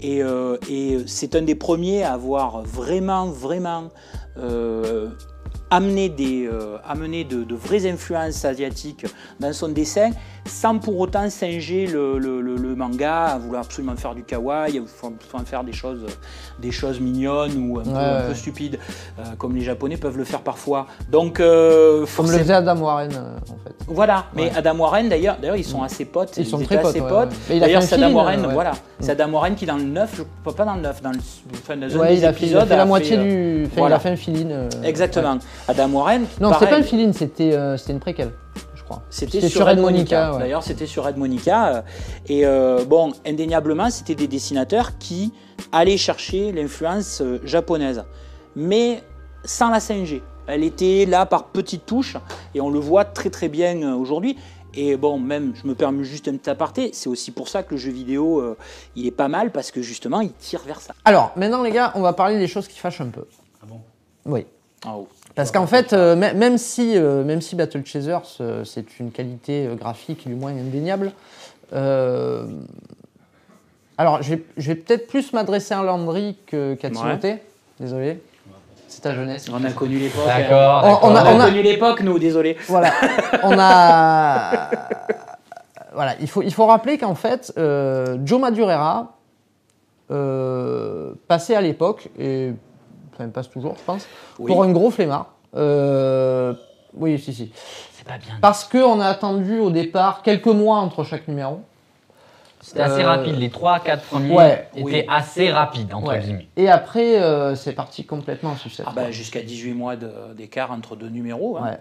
Et, 0.00 0.22
et 0.68 0.98
c'est 1.06 1.36
un 1.36 1.42
des 1.42 1.54
premiers 1.54 2.02
à 2.02 2.14
avoir 2.14 2.62
vraiment 2.62 3.26
vraiment 3.26 3.90
amené 5.70 6.08
des 6.08 6.48
amené 6.86 7.24
de, 7.24 7.44
de, 7.44 7.54
vraies 7.54 7.90
influences 7.90 8.44
asiatiques 8.44 9.06
dans 9.38 9.52
son 9.52 9.68
dessin 9.68 10.10
sans 10.46 10.78
pour 10.78 10.98
autant 10.98 11.28
singer 11.30 11.86
le, 11.86 12.18
le, 12.18 12.74
manga, 12.74 13.26
à 13.26 13.38
vouloir 13.38 13.62
absolument 13.62 13.96
faire 13.96 14.14
du 14.14 14.22
kawaii, 14.22 14.78
à 14.78 15.44
faire 15.44 15.64
des 15.64 15.72
choses, 15.72 16.06
des 16.58 16.70
choses 16.70 17.00
mignonnes 17.00 17.56
ou 17.56 17.78
un, 17.78 18.28
peu, 18.28 18.34
stupides, 18.34 18.78
euh, 19.18 19.22
comme 19.38 19.54
les 19.54 19.62
Japonais 19.62 19.96
peuvent 19.96 20.16
le 20.16 20.24
faire 20.24 20.40
parfois. 20.40 20.86
Donc, 21.10 21.40
euh, 21.40 22.06
comme 22.16 22.30
le 22.30 22.38
faisait 22.38 22.54
Adam 22.54 22.76
Warren, 22.76 23.12
euh, 23.12 23.36
en 23.52 23.58
fait. 23.64 23.74
Voilà, 23.86 24.26
mais 24.34 24.50
Adam 24.54 24.78
Warren, 24.78 25.08
d'ailleurs, 25.08 25.36
d'ailleurs, 25.40 25.56
ils 25.56 25.64
sont 25.64 25.82
assez 25.82 26.04
potes. 26.04 26.36
Ils, 26.36 26.46
sont 26.46 26.58
très 26.58 26.78
assez 26.78 27.00
potes. 27.00 27.30
D'ailleurs, 27.48 27.82
c'est 27.82 27.96
Adam 27.96 28.12
Warren, 28.12 28.46
voilà, 28.52 28.72
c'est 29.00 29.12
Adam 29.12 29.30
Warren 29.30 29.54
qui 29.54 29.66
dans 29.66 29.76
le 29.76 29.84
9, 29.84 30.14
je 30.16 30.22
crois 30.42 30.54
pas 30.54 30.64
dans 30.64 30.74
le 30.74 30.82
9, 30.82 31.02
dans 31.02 31.10
le 31.10 31.18
fin 31.64 31.76
de 31.76 31.96
ouais, 31.96 32.16
il 32.16 32.24
a 32.24 32.32
fait, 32.32 32.46
il 32.46 32.56
a 32.56 32.66
fait 32.66 32.76
la 32.76 32.84
moitié 32.84 33.16
du, 33.16 33.66
enfin, 33.66 33.88
il 33.88 33.92
a 33.92 33.98
fait 33.98 34.10
un 34.10 34.16
fill 34.16 34.68
Exactement. 34.84 35.38
Adam 35.68 35.88
Warren. 35.88 36.24
Non, 36.40 36.52
c'était 36.52 36.70
pas 36.70 36.78
un 36.78 36.82
fill 36.82 37.12
c'était 37.14 37.92
une 37.92 38.00
préquelle. 38.00 38.32
C'était 39.08 39.48
sur, 39.48 39.66
Red 39.66 39.78
Monica. 39.78 40.32
D'ailleurs, 40.38 40.62
c'était 40.62 40.86
sur 40.86 41.04
Red 41.04 41.16
Monica. 41.16 41.84
Et 42.28 42.44
euh, 42.44 42.84
bon, 42.84 43.12
indéniablement, 43.26 43.90
c'était 43.90 44.14
des 44.14 44.26
dessinateurs 44.26 44.98
qui 44.98 45.32
allaient 45.72 45.96
chercher 45.96 46.52
l'influence 46.52 47.20
euh, 47.20 47.40
japonaise, 47.44 48.04
mais 48.56 49.02
sans 49.44 49.70
la 49.70 49.80
singer. 49.80 50.22
Elle 50.46 50.64
était 50.64 51.06
là 51.06 51.26
par 51.26 51.44
petites 51.44 51.86
touches, 51.86 52.16
et 52.54 52.60
on 52.60 52.70
le 52.70 52.80
voit 52.80 53.04
très 53.04 53.30
très 53.30 53.48
bien 53.48 53.80
euh, 53.82 53.94
aujourd'hui. 53.94 54.36
Et 54.74 54.96
bon, 54.96 55.18
même, 55.18 55.52
je 55.54 55.66
me 55.66 55.74
permets 55.74 56.04
juste 56.04 56.28
un 56.28 56.36
petit 56.36 56.50
aparté, 56.50 56.90
c'est 56.92 57.08
aussi 57.08 57.30
pour 57.30 57.48
ça 57.48 57.62
que 57.62 57.74
le 57.74 57.80
jeu 57.80 57.90
vidéo, 57.90 58.56
il 58.96 59.06
est 59.06 59.10
pas 59.10 59.28
mal, 59.28 59.50
parce 59.50 59.70
que 59.70 59.82
justement, 59.82 60.20
il 60.20 60.32
tire 60.32 60.62
vers 60.66 60.80
ça. 60.80 60.94
Alors, 61.04 61.32
maintenant 61.36 61.62
les 61.62 61.72
gars, 61.72 61.92
on 61.94 62.00
va 62.00 62.12
parler 62.12 62.38
des 62.38 62.48
choses 62.48 62.68
qui 62.68 62.78
fâchent 62.78 63.00
un 63.00 63.08
peu. 63.08 63.24
Ah 63.62 63.66
bon? 63.66 63.80
Oui. 64.26 64.46
Ah, 64.84 64.94
oh. 64.96 65.08
Parce 65.34 65.50
qu'en 65.52 65.66
fait, 65.66 65.92
euh, 65.92 66.16
même, 66.16 66.58
si, 66.58 66.96
euh, 66.96 67.24
même 67.24 67.40
si 67.40 67.54
Battle 67.54 67.84
Chasers, 67.84 68.36
euh, 68.40 68.64
c'est 68.64 68.98
une 68.98 69.10
qualité 69.10 69.68
graphique 69.78 70.26
du 70.26 70.34
moins 70.34 70.52
indéniable, 70.52 71.12
alors 73.96 74.22
je 74.22 74.34
vais, 74.56 74.74
peut-être 74.74 75.06
plus 75.06 75.32
m'adresser 75.32 75.74
à 75.74 75.82
Landry 75.82 76.36
qu'à 76.46 76.90
Timothée. 76.90 77.36
Désolé. 77.78 78.20
C'est 78.90 79.00
ta 79.00 79.14
jeunesse. 79.14 79.46
On 79.52 79.64
a 79.64 79.70
connu 79.70 79.98
l'époque. 79.98 80.26
D'accord. 80.26 81.00
On, 81.02 81.14
a, 81.14 81.46
connu 81.46 81.62
l'époque, 81.62 82.02
nous, 82.02 82.18
désolé. 82.18 82.58
Voilà. 82.68 82.92
on 83.42 83.56
a. 83.58 84.70
voilà, 85.94 86.16
il 86.20 86.28
faut, 86.28 86.42
il 86.42 86.52
faut 86.52 86.66
rappeler 86.66 86.98
qu'en 86.98 87.14
fait, 87.14 87.52
Joe 87.56 88.40
Madureira, 88.40 89.16
passé 91.28 91.54
à 91.54 91.60
l'époque, 91.60 92.10
et 92.18 92.52
même 93.20 93.32
passe 93.32 93.50
toujours, 93.50 93.76
je 93.78 93.84
pense, 93.84 94.06
pour 94.36 94.62
un 94.62 94.72
gros 94.72 94.90
flemmard. 94.90 95.26
Euh, 95.54 96.54
oui, 96.94 97.18
si, 97.18 97.32
si. 97.32 97.52
C'est 97.92 98.06
pas 98.06 98.18
bien. 98.18 98.34
Parce 98.40 98.64
qu'on 98.64 99.00
a 99.00 99.06
attendu 99.06 99.58
au 99.58 99.70
départ 99.70 100.22
quelques 100.22 100.46
mois 100.46 100.78
entre 100.78 101.04
chaque 101.04 101.28
numéro. 101.28 101.60
C'était 102.60 102.80
assez 102.80 103.02
rapide. 103.02 103.36
Les 103.36 103.48
3-4 103.48 104.00
premiers 104.00 104.56
étaient 104.74 105.06
assez 105.08 105.50
rapides, 105.50 105.92
entre 105.94 106.16
guillemets. 106.16 106.48
Et 106.56 106.68
après, 106.68 107.20
c'est 107.56 107.72
parti 107.72 108.04
complètement 108.04 108.56
succès. 108.56 108.82
Ah 108.86 108.92
bah, 108.94 109.10
Jusqu'à 109.10 109.42
18 109.42 109.72
mois 109.72 109.96
d'écart 110.36 110.72
entre 110.72 110.96
deux 110.96 111.08
numéros. 111.08 111.58
Hein. 111.58 111.76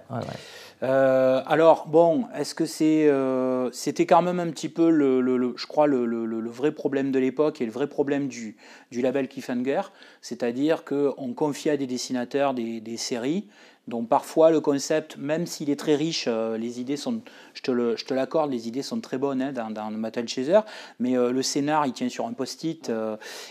Euh, 0.82 1.42
alors, 1.46 1.88
bon, 1.88 2.26
est-ce 2.36 2.56
que 2.56 2.66
c'est, 2.66 3.08
euh, 3.10 3.70
c'était 3.72 4.06
quand 4.06 4.22
même 4.22 4.40
un 4.40 4.50
petit 4.50 4.70
peu, 4.70 4.90
le, 4.90 5.54
je 5.58 5.68
crois, 5.68 5.88
le, 5.88 6.50
vrai 6.50 6.72
problème 6.72 7.12
de 7.12 7.20
l'époque 7.20 7.62
et 7.62 7.66
le 7.66 7.72
vrai 7.72 7.88
problème 7.88 8.28
du, 8.28 8.56
du 8.92 9.02
label 9.02 9.28
Cliffhanger, 9.28 9.82
c'est-à-dire 10.22 10.86
qu'on 10.86 11.34
confie 11.36 11.70
à 11.70 11.78
des 11.78 11.88
dessinateurs 11.88 12.54
des, 12.54 12.98
séries 12.98 13.48
dont 13.90 14.06
parfois 14.06 14.52
le 14.52 14.62
concept, 14.62 15.18
même 15.18 15.46
s'il 15.46 15.70
est 15.70 15.76
très 15.76 15.96
riche, 15.96 16.26
euh, 16.28 16.58
les 16.58 16.80
idées 16.80 16.98
sont, 16.98 17.22
je 17.54 17.62
te, 17.62 18.14
l'accorde, 18.14 18.52
les 18.52 18.68
idées 18.68 18.82
sont 18.82 19.02
très 19.02 19.18
bonnes 19.18 19.42
hein, 19.42 19.52
dans, 19.52 19.70
dans 19.70 19.92
Metal 19.92 20.28
Chaser, 20.28 20.62
mais 21.00 21.16
le 21.16 21.42
scénar, 21.42 21.86
il 21.86 21.94
tient 21.94 22.10
sur 22.10 22.26
un 22.26 22.34
post-it 22.34 22.92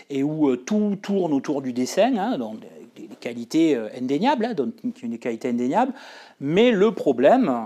et 0.09 0.23
où 0.23 0.55
tout 0.55 0.97
tourne 1.01 1.33
autour 1.33 1.61
du 1.61 1.73
dessin, 1.73 2.17
hein, 2.17 2.37
donc 2.37 2.59
des, 2.59 3.07
qualités 3.19 3.77
indéniables, 3.97 4.45
hein, 4.45 4.53
donc 4.53 4.73
une 5.03 5.17
qualité 5.19 5.49
indéniable. 5.49 5.93
Mais 6.41 6.71
le 6.71 6.93
problème, 6.93 7.49
euh, 7.49 7.65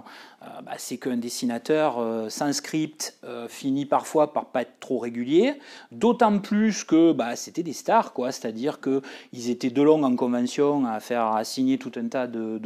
bah, 0.64 0.74
c'est 0.78 0.98
qu'un 0.98 1.18
dessinateur 1.18 2.00
euh, 2.00 2.30
sans 2.30 2.54
script 2.54 3.18
euh, 3.24 3.48
finit 3.48 3.86
parfois 3.86 4.34
par 4.34 4.46
pas 4.46 4.62
être 4.62 4.80
trop 4.80 5.00
régulier, 5.00 5.60
d'autant 5.92 6.40
plus 6.40 6.84
que 6.84 7.12
bah, 7.12 7.36
c'était 7.36 7.64
des 7.64 7.74
stars, 7.74 8.14
quoi. 8.14 8.32
C'est-à-dire 8.32 8.80
qu'ils 8.80 9.50
étaient 9.50 9.70
de 9.70 9.82
longs 9.82 10.04
en 10.04 10.16
convention 10.16 10.86
à 10.86 11.00
faire 11.00 11.28
à 11.28 11.44
signer 11.44 11.78
tout 11.78 11.92
un 11.96 12.08
tas 12.08 12.28
de, 12.28 12.60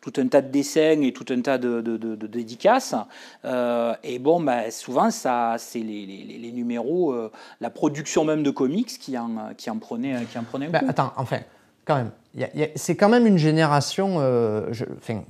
tout 0.00 0.12
un 0.16 0.28
tas 0.28 0.42
de 0.42 0.48
dessins 0.48 1.00
et 1.02 1.12
tout 1.12 1.26
un 1.30 1.40
tas 1.40 1.58
de, 1.58 1.80
dédicaces. 2.26 2.94
et 4.02 4.18
bon, 4.18 4.40
bah, 4.40 4.70
souvent, 4.70 5.10
ça, 5.10 5.56
c'est 5.58 5.80
les, 5.80 6.52
numéros, 6.52 7.14
la 7.60 7.70
production 7.70 8.24
même 8.24 8.42
de 8.42 8.50
comics 8.50 8.98
qui 8.98 9.16
en, 9.16 9.54
qui 9.56 9.70
en 9.70 9.78
prenait, 9.78 10.24
qui 10.30 10.38
en 10.38 10.44
prenait 10.44 10.66
un 10.66 10.78
coup. 10.78 10.86
Attends, 10.88 11.12
enfin 11.16 11.40
quand 11.90 11.96
même. 11.96 12.10
C'est 12.76 12.96
quand 12.96 13.08
même 13.08 13.26
une 13.26 13.38
génération. 13.38 14.16
Euh, 14.18 14.68
je, 14.70 14.84
enfin, 14.96 15.22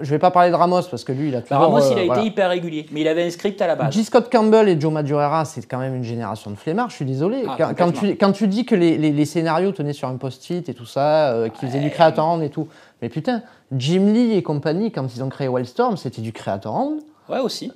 je 0.00 0.10
vais 0.10 0.18
pas 0.18 0.30
parler 0.30 0.50
de 0.50 0.54
Ramos 0.54 0.82
parce 0.82 1.02
que 1.02 1.12
lui, 1.12 1.28
il 1.28 1.36
a 1.36 1.40
toujours. 1.40 1.58
Ramos, 1.58 1.80
il 1.90 1.98
a 1.98 2.00
euh, 2.02 2.16
été 2.16 2.26
hyper 2.26 2.50
régulier, 2.50 2.86
mais 2.92 3.00
il 3.00 3.08
avait 3.08 3.24
un 3.24 3.30
script 3.30 3.60
à 3.62 3.66
la 3.66 3.74
base. 3.74 3.92
J. 3.92 4.04
Scott 4.04 4.30
Campbell 4.30 4.68
et 4.68 4.78
Joe 4.78 4.92
Madureira, 4.92 5.44
c'est 5.44 5.64
quand 5.66 5.78
même 5.78 5.94
une 5.94 6.04
génération 6.04 6.50
de 6.50 6.56
flemmards. 6.56 6.90
Je 6.90 6.96
suis 6.96 7.04
désolé. 7.04 7.44
Ah, 7.46 7.72
quand, 7.74 7.92
tu, 7.92 8.16
quand, 8.16 8.32
tu, 8.32 8.48
dis 8.48 8.66
que 8.66 8.74
les, 8.74 8.98
les, 8.98 9.24
scénarios 9.24 9.72
tenaient 9.72 9.94
sur 9.94 10.08
un 10.08 10.16
post-it 10.16 10.68
et 10.68 10.74
tout 10.74 10.86
ça, 10.86 11.32
euh, 11.32 11.48
qu'ils 11.48 11.68
faisaient 11.68 11.80
du 11.80 11.90
Creator 11.90 12.24
Hand 12.24 12.42
et 12.42 12.50
tout, 12.50 12.68
mais 13.00 13.08
putain, 13.08 13.42
Jim 13.72 14.12
Lee 14.12 14.34
et 14.34 14.42
compagnie, 14.42 14.92
quand 14.92 15.06
ils 15.14 15.22
ont 15.22 15.28
créé 15.28 15.48
Wildstorm, 15.48 15.96
c'était 15.96 16.22
du 16.22 16.32
Creator 16.32 16.74
Hand. 16.74 16.98
Ouais, 17.30 17.40
aussi. 17.40 17.70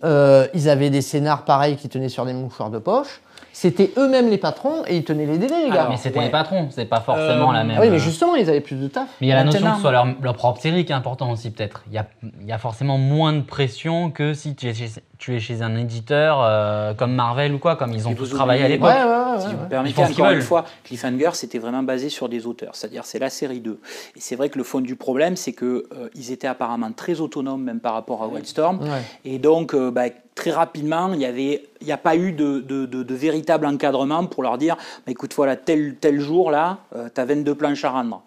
ils 0.55 0.69
avaient 0.69 0.91
des 0.91 1.03
scénars 1.03 1.45
pareils 1.45 1.77
qui 1.77 1.89
tenaient 1.89 2.09
sur 2.09 2.25
des 2.25 2.33
mouchoirs 2.33 2.71
de 2.71 2.79
poche. 2.79 3.21
C'était 3.53 3.93
eux-mêmes 3.99 4.31
les 4.31 4.39
patrons 4.39 4.83
et 4.87 4.97
ils 4.97 5.05
tenaient 5.05 5.27
les 5.27 5.39
délais, 5.39 5.65
les 5.65 5.71
gars. 5.71 5.87
mais 5.91 5.97
c'était 5.97 6.21
les 6.21 6.31
patrons, 6.31 6.69
c'est 6.71 6.87
pas 6.87 7.01
forcément 7.01 7.51
euh, 7.51 7.55
la 7.55 7.65
même. 7.65 7.77
Ah 7.79 7.83
oui, 7.83 7.91
mais 7.91 7.99
justement, 7.99 8.35
ils 8.35 8.49
avaient 8.49 8.61
plus 8.61 8.77
de 8.77 8.89
taf. 8.89 9.09
Mais 9.21 9.27
il 9.27 9.31
y 9.31 9.33
a 9.33 9.37
la 9.37 9.45
notion 9.45 9.61
que 9.67 9.75
ce 9.75 9.81
soit 9.81 9.93
leur, 9.93 10.07
leur, 10.21 10.35
propre 10.35 10.61
série 10.61 10.85
qui 10.85 10.93
est 10.93 10.95
important 10.95 11.31
aussi, 11.31 11.51
peut-être. 11.51 11.85
Il 11.89 11.93
y 11.93 11.99
a, 11.99 12.07
il 12.41 12.47
y 12.47 12.53
a 12.53 12.59
forcément 12.59 12.99
moins 12.99 13.33
de 13.33 13.43
pression 13.43 14.11
que 14.11 14.33
si 14.35 14.55
tu 14.55 14.69
es 14.69 14.75
chez, 14.75 14.89
tu 15.23 15.37
es 15.37 15.39
chez 15.39 15.63
un 15.63 15.77
éditeur 15.77 16.43
euh, 16.43 16.95
comme 16.95 17.15
Marvel 17.15 17.55
ou 17.55 17.61
quoi, 17.61 17.77
comme 17.77 17.93
ils 17.93 18.09
ont 18.09 18.15
tous 18.15 18.29
travaillé 18.29 18.65
à 18.65 18.69
l'époque. 18.69 18.89
Ouais, 18.91 19.05
ouais, 19.05 19.41
si 19.41 19.55
vous 19.55 19.69
permettez, 19.71 20.03
encore 20.03 20.33
une 20.33 20.43
fois, 20.43 20.65
Cliffhanger, 20.83 21.31
c'était 21.35 21.61
vraiment 21.61 21.85
basé 21.85 22.09
sur 22.09 22.29
des 22.29 22.45
auteurs, 22.45 22.75
c'est-à-dire 22.75 23.05
c'est 23.05 23.21
la 23.21 23.31
série 23.31 23.61
2. 23.61 23.79
Et 24.17 24.21
c'est 24.21 24.35
vrai 24.35 24.49
que 24.49 24.59
le 24.59 24.65
fond 24.65 24.81
du 24.81 24.97
problème, 24.97 25.37
c'est 25.37 25.53
qu'ils 25.53 25.69
euh, 25.69 26.09
ils 26.17 26.33
étaient 26.33 26.49
apparemment 26.49 26.91
très 26.91 27.21
autonomes, 27.21 27.63
même 27.63 27.79
par 27.79 27.95
rapport 27.95 28.21
à 28.25 28.27
Wildstorm. 28.27 28.81
Et 29.25 29.39
donc, 29.39 29.77
bah, 29.77 30.09
très 30.35 30.51
rapidement, 30.51 31.13
il 31.13 31.19
n'y 31.19 31.27
avait, 31.27 31.65
il 31.81 31.87
n'y 31.87 31.93
a 31.93 31.99
pas 31.99 32.17
eu 32.17 32.33
de, 32.33 32.61
de, 32.61 32.87
de, 32.87 33.15
véritable 33.15 33.67
encadrement 33.67 34.27
pour 34.27 34.43
leur 34.43 34.59
dire, 34.59 34.77
bah, 35.07 35.13
écoute, 35.13 35.35
voilà, 35.35 35.57
tel, 35.57 35.97
tel 36.01 36.21
jour 36.21 36.51
là, 36.51 36.79
euh, 36.97 37.09
tu 37.15 37.21
as 37.21 37.25
22 37.25 37.55
planches 37.55 37.85
à 37.85 37.91
rendre. 37.91 38.23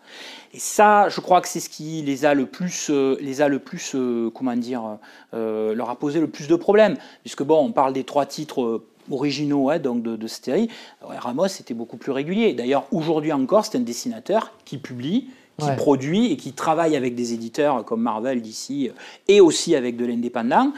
Et 0.55 0.59
ça, 0.59 1.09
je 1.09 1.19
crois 1.19 1.41
que 1.41 1.47
c'est 1.47 1.59
ce 1.59 1.69
qui 1.69 2.01
les 2.01 2.25
a 2.25 2.33
le 2.33 2.45
plus, 2.45 2.89
euh, 2.89 3.17
les 3.19 3.41
a 3.41 3.49
le 3.49 3.59
plus, 3.59 3.93
euh, 3.93 4.31
comment 4.33 4.55
dire, 4.55 4.97
leur 5.33 5.89
a 5.89 5.95
posé 5.95 6.19
le 6.19 6.27
plus 6.27 6.47
de 6.47 6.55
problèmes, 6.55 6.95
puisque 7.21 7.43
bon, 7.43 7.63
on 7.63 7.71
parle 7.71 7.93
des 7.93 8.05
trois 8.05 8.25
titres 8.25 8.81
originaux 9.11 9.69
hein, 9.69 9.79
donc 9.79 10.01
de, 10.01 10.15
de, 10.15 10.27
cette 10.27 10.45
série. 10.45 10.69
Ramos 11.01 11.45
était 11.45 11.73
beaucoup 11.73 11.97
plus 11.97 12.11
régulier. 12.11 12.53
D'ailleurs, 12.53 12.87
aujourd'hui 12.91 13.33
encore, 13.33 13.65
c'est 13.65 13.77
un 13.77 13.81
dessinateur 13.81 14.53
qui 14.63 14.77
publie, 14.77 15.29
qui 15.59 15.71
produit 15.77 16.31
et 16.31 16.37
qui 16.37 16.53
travaille 16.53 16.95
avec 16.95 17.15
des 17.15 17.33
éditeurs 17.33 17.85
comme 17.85 18.01
Marvel, 18.01 18.41
DC 18.41 18.91
et 19.27 19.41
aussi 19.41 19.75
avec 19.75 19.97
de 19.97 20.05
l'indépendant 20.05 20.71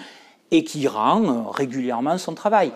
et 0.52 0.64
qui 0.64 0.88
rend 0.88 1.24
euh, 1.24 1.50
régulièrement 1.50 2.18
son 2.18 2.34
travail. 2.34 2.72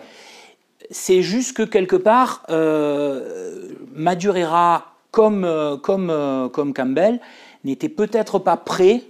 C'est 0.90 1.22
juste 1.22 1.56
que 1.56 1.62
quelque 1.62 1.96
part, 1.96 2.42
euh, 2.50 3.68
Madurera, 3.94 4.91
comme, 5.12 5.44
euh, 5.44 5.76
comme, 5.76 6.10
euh, 6.10 6.48
comme 6.48 6.74
Campbell, 6.74 7.20
n'était 7.62 7.90
peut-être 7.90 8.40
pas 8.40 8.56
prêt 8.56 9.02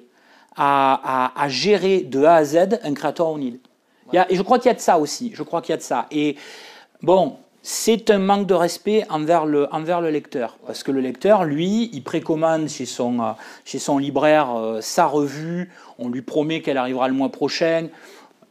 à, 0.54 1.32
à, 1.34 1.48
gérer 1.48 2.00
de 2.02 2.24
A 2.24 2.34
à 2.34 2.44
Z 2.44 2.78
un 2.82 2.92
créateur 2.92 3.30
O'Neill. 3.30 3.58
Et 4.28 4.36
je 4.36 4.42
crois 4.42 4.58
qu'il 4.58 4.66
y 4.66 4.72
a 4.72 4.74
de 4.74 4.80
ça 4.80 4.98
aussi. 4.98 5.32
Je 5.34 5.42
crois 5.42 5.62
qu'il 5.62 5.70
y 5.70 5.72
a 5.72 5.78
de 5.78 5.82
ça. 5.82 6.06
Et 6.10 6.36
bon, 7.00 7.36
c'est 7.62 8.10
un 8.10 8.18
manque 8.18 8.46
de 8.46 8.52
respect 8.52 9.06
envers 9.08 9.46
le, 9.46 9.72
envers 9.72 10.02
le 10.02 10.10
lecteur. 10.10 10.58
Parce 10.66 10.82
que 10.82 10.90
le 10.90 11.00
lecteur, 11.00 11.44
lui, 11.44 11.88
il 11.94 12.02
précommande 12.02 12.68
chez 12.68 12.84
son, 12.84 13.34
chez 13.64 13.78
son 13.78 13.96
libraire 13.96 14.50
sa 14.82 15.06
revue, 15.06 15.70
on 15.98 16.10
lui 16.10 16.20
promet 16.20 16.60
qu'elle 16.60 16.76
arrivera 16.76 17.08
le 17.08 17.14
mois 17.14 17.30
prochain 17.30 17.88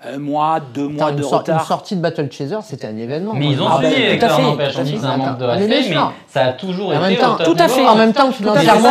un 0.04 0.18
mois, 0.18 0.60
deux 0.74 0.88
mois 0.88 1.12
de 1.12 1.24
retard. 1.24 1.60
Une 1.60 1.66
sortie 1.66 1.96
de 1.96 2.02
Battle 2.02 2.32
Chaser, 2.32 2.58
c'était 2.64 2.88
un 2.88 2.98
événement. 2.98 3.34
Mais 3.34 3.48
ils 3.48 3.62
ont 3.62 3.78
suivi 3.78 3.96
ah, 3.96 4.08
avec 4.08 4.22
leur 4.22 4.42
n'empêche. 4.42 4.76
On 4.78 4.84
dit 4.84 4.98
c'est 5.00 5.06
un 5.06 5.18
manque 5.18 5.38
de 5.38 5.46
respect, 5.46 5.90
mais, 5.90 5.96
ça 6.28 6.46
a 6.46 6.54
toujours 6.54 6.94
été. 6.94 7.18
Temps, 7.18 7.38
tout 7.44 7.56
à 7.58 7.68
fait. 7.68 7.86
En 7.88 7.96
même 7.96 8.14
temps, 8.14 8.32
financièrement, 8.32 8.90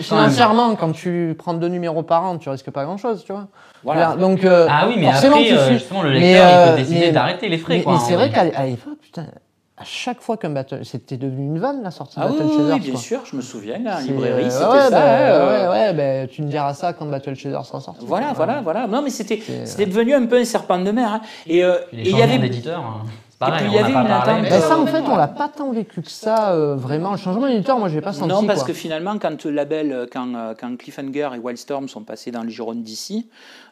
financièrement, 0.00 0.74
quand 0.74 0.92
tu 0.92 1.34
prends 1.38 1.54
deux 1.54 1.68
numéros 1.68 2.02
par 2.02 2.24
an, 2.24 2.38
tu 2.38 2.48
risques 2.48 2.70
pas 2.70 2.84
grand-chose, 2.84 3.24
tu 3.24 3.32
vois. 3.32 3.46
Voilà. 3.84 4.14
Donc, 4.16 4.44
euh, 4.44 4.68
ah 4.70 4.86
oui, 4.88 4.94
mais 4.96 5.08
après, 5.08 5.52
euh, 5.52 5.72
justement, 5.72 6.02
le 6.02 6.12
lecteur, 6.12 6.48
il 6.48 6.54
peut 6.54 6.70
euh, 6.70 6.76
décider 6.76 7.10
d'arrêter 7.10 7.48
les 7.48 7.58
frais. 7.58 7.82
Mais 7.84 7.98
c'est 7.98 8.14
vrai 8.14 8.30
qu'à 8.30 8.44
l'époque, 8.64 8.98
putain, 9.02 9.26
à 9.76 9.84
chaque 9.84 10.20
fois 10.20 10.36
qu'un 10.36 10.50
battle, 10.50 10.84
c'était 10.84 11.16
devenu 11.16 11.46
une 11.46 11.58
vanne 11.58 11.82
la 11.82 11.90
sortie 11.90 12.16
de 12.16 12.24
ah 12.24 12.28
Battle 12.28 12.44
oui, 12.44 12.72
Oui, 12.72 12.80
bien 12.80 12.96
sûr, 12.96 13.24
je 13.24 13.34
me 13.36 13.40
souviens, 13.40 13.78
la 13.78 14.00
librairie, 14.02 14.50
c'était 14.50 14.64
ouais, 14.64 14.80
ça. 14.80 14.90
Bah, 14.90 15.46
ouais, 15.46 15.68
ouais, 15.68 15.92
bah, 15.94 16.26
tu 16.30 16.42
me 16.42 16.48
diras 16.48 16.74
ça 16.74 16.92
quand 16.92 17.06
Battle 17.06 17.34
Shader 17.34 17.60
sera 17.64 17.80
sorti. 17.80 18.04
Voilà, 18.06 18.32
voilà, 18.34 18.60
voilà. 18.60 18.86
Non, 18.86 19.00
mais 19.02 19.10
c'était, 19.10 19.42
c'était 19.64 19.86
devenu 19.86 20.14
un 20.14 20.26
peu 20.26 20.38
un 20.38 20.44
serpent 20.44 20.78
de 20.78 20.90
mer. 20.90 21.14
Hein. 21.14 21.20
Et, 21.46 21.64
euh, 21.64 21.78
il 21.92 22.16
y 22.16 22.22
avait 22.22 22.38
d'éditeur. 22.38 22.80
Hein. 22.80 23.06
Pareil, 23.46 23.64
et 23.64 23.68
puis, 23.68 23.72
il 23.72 23.74
y 23.74 23.78
avait 23.78 23.92
une 23.92 24.10
attente. 24.10 24.42
Bah, 24.42 24.60
ça, 24.60 24.78
en 24.78 24.86
fait, 24.86 25.02
on 25.02 25.16
l'a 25.16 25.28
pas 25.28 25.48
tant 25.48 25.70
vécu 25.72 26.02
que 26.02 26.10
ça, 26.10 26.52
euh, 26.52 26.76
vraiment. 26.76 27.12
Le 27.12 27.18
changement 27.18 27.48
d'éditeur, 27.48 27.78
moi, 27.78 27.88
je 27.88 27.96
n'ai 27.96 28.00
pas 28.00 28.12
senti. 28.12 28.28
Non, 28.28 28.46
parce 28.46 28.60
quoi. 28.60 28.68
que 28.68 28.72
finalement, 28.72 29.18
quand 29.18 29.44
le 29.44 29.50
label, 29.50 29.92
euh, 29.92 30.06
quand, 30.10 30.34
euh, 30.34 30.54
quand 30.58 30.76
Cliffhanger 30.76 31.30
et 31.34 31.38
Wildstorm 31.38 31.88
sont 31.88 32.04
passés 32.04 32.30
dans 32.30 32.42
les 32.42 32.50
Girondes 32.50 32.82
d'ici, 32.82 33.28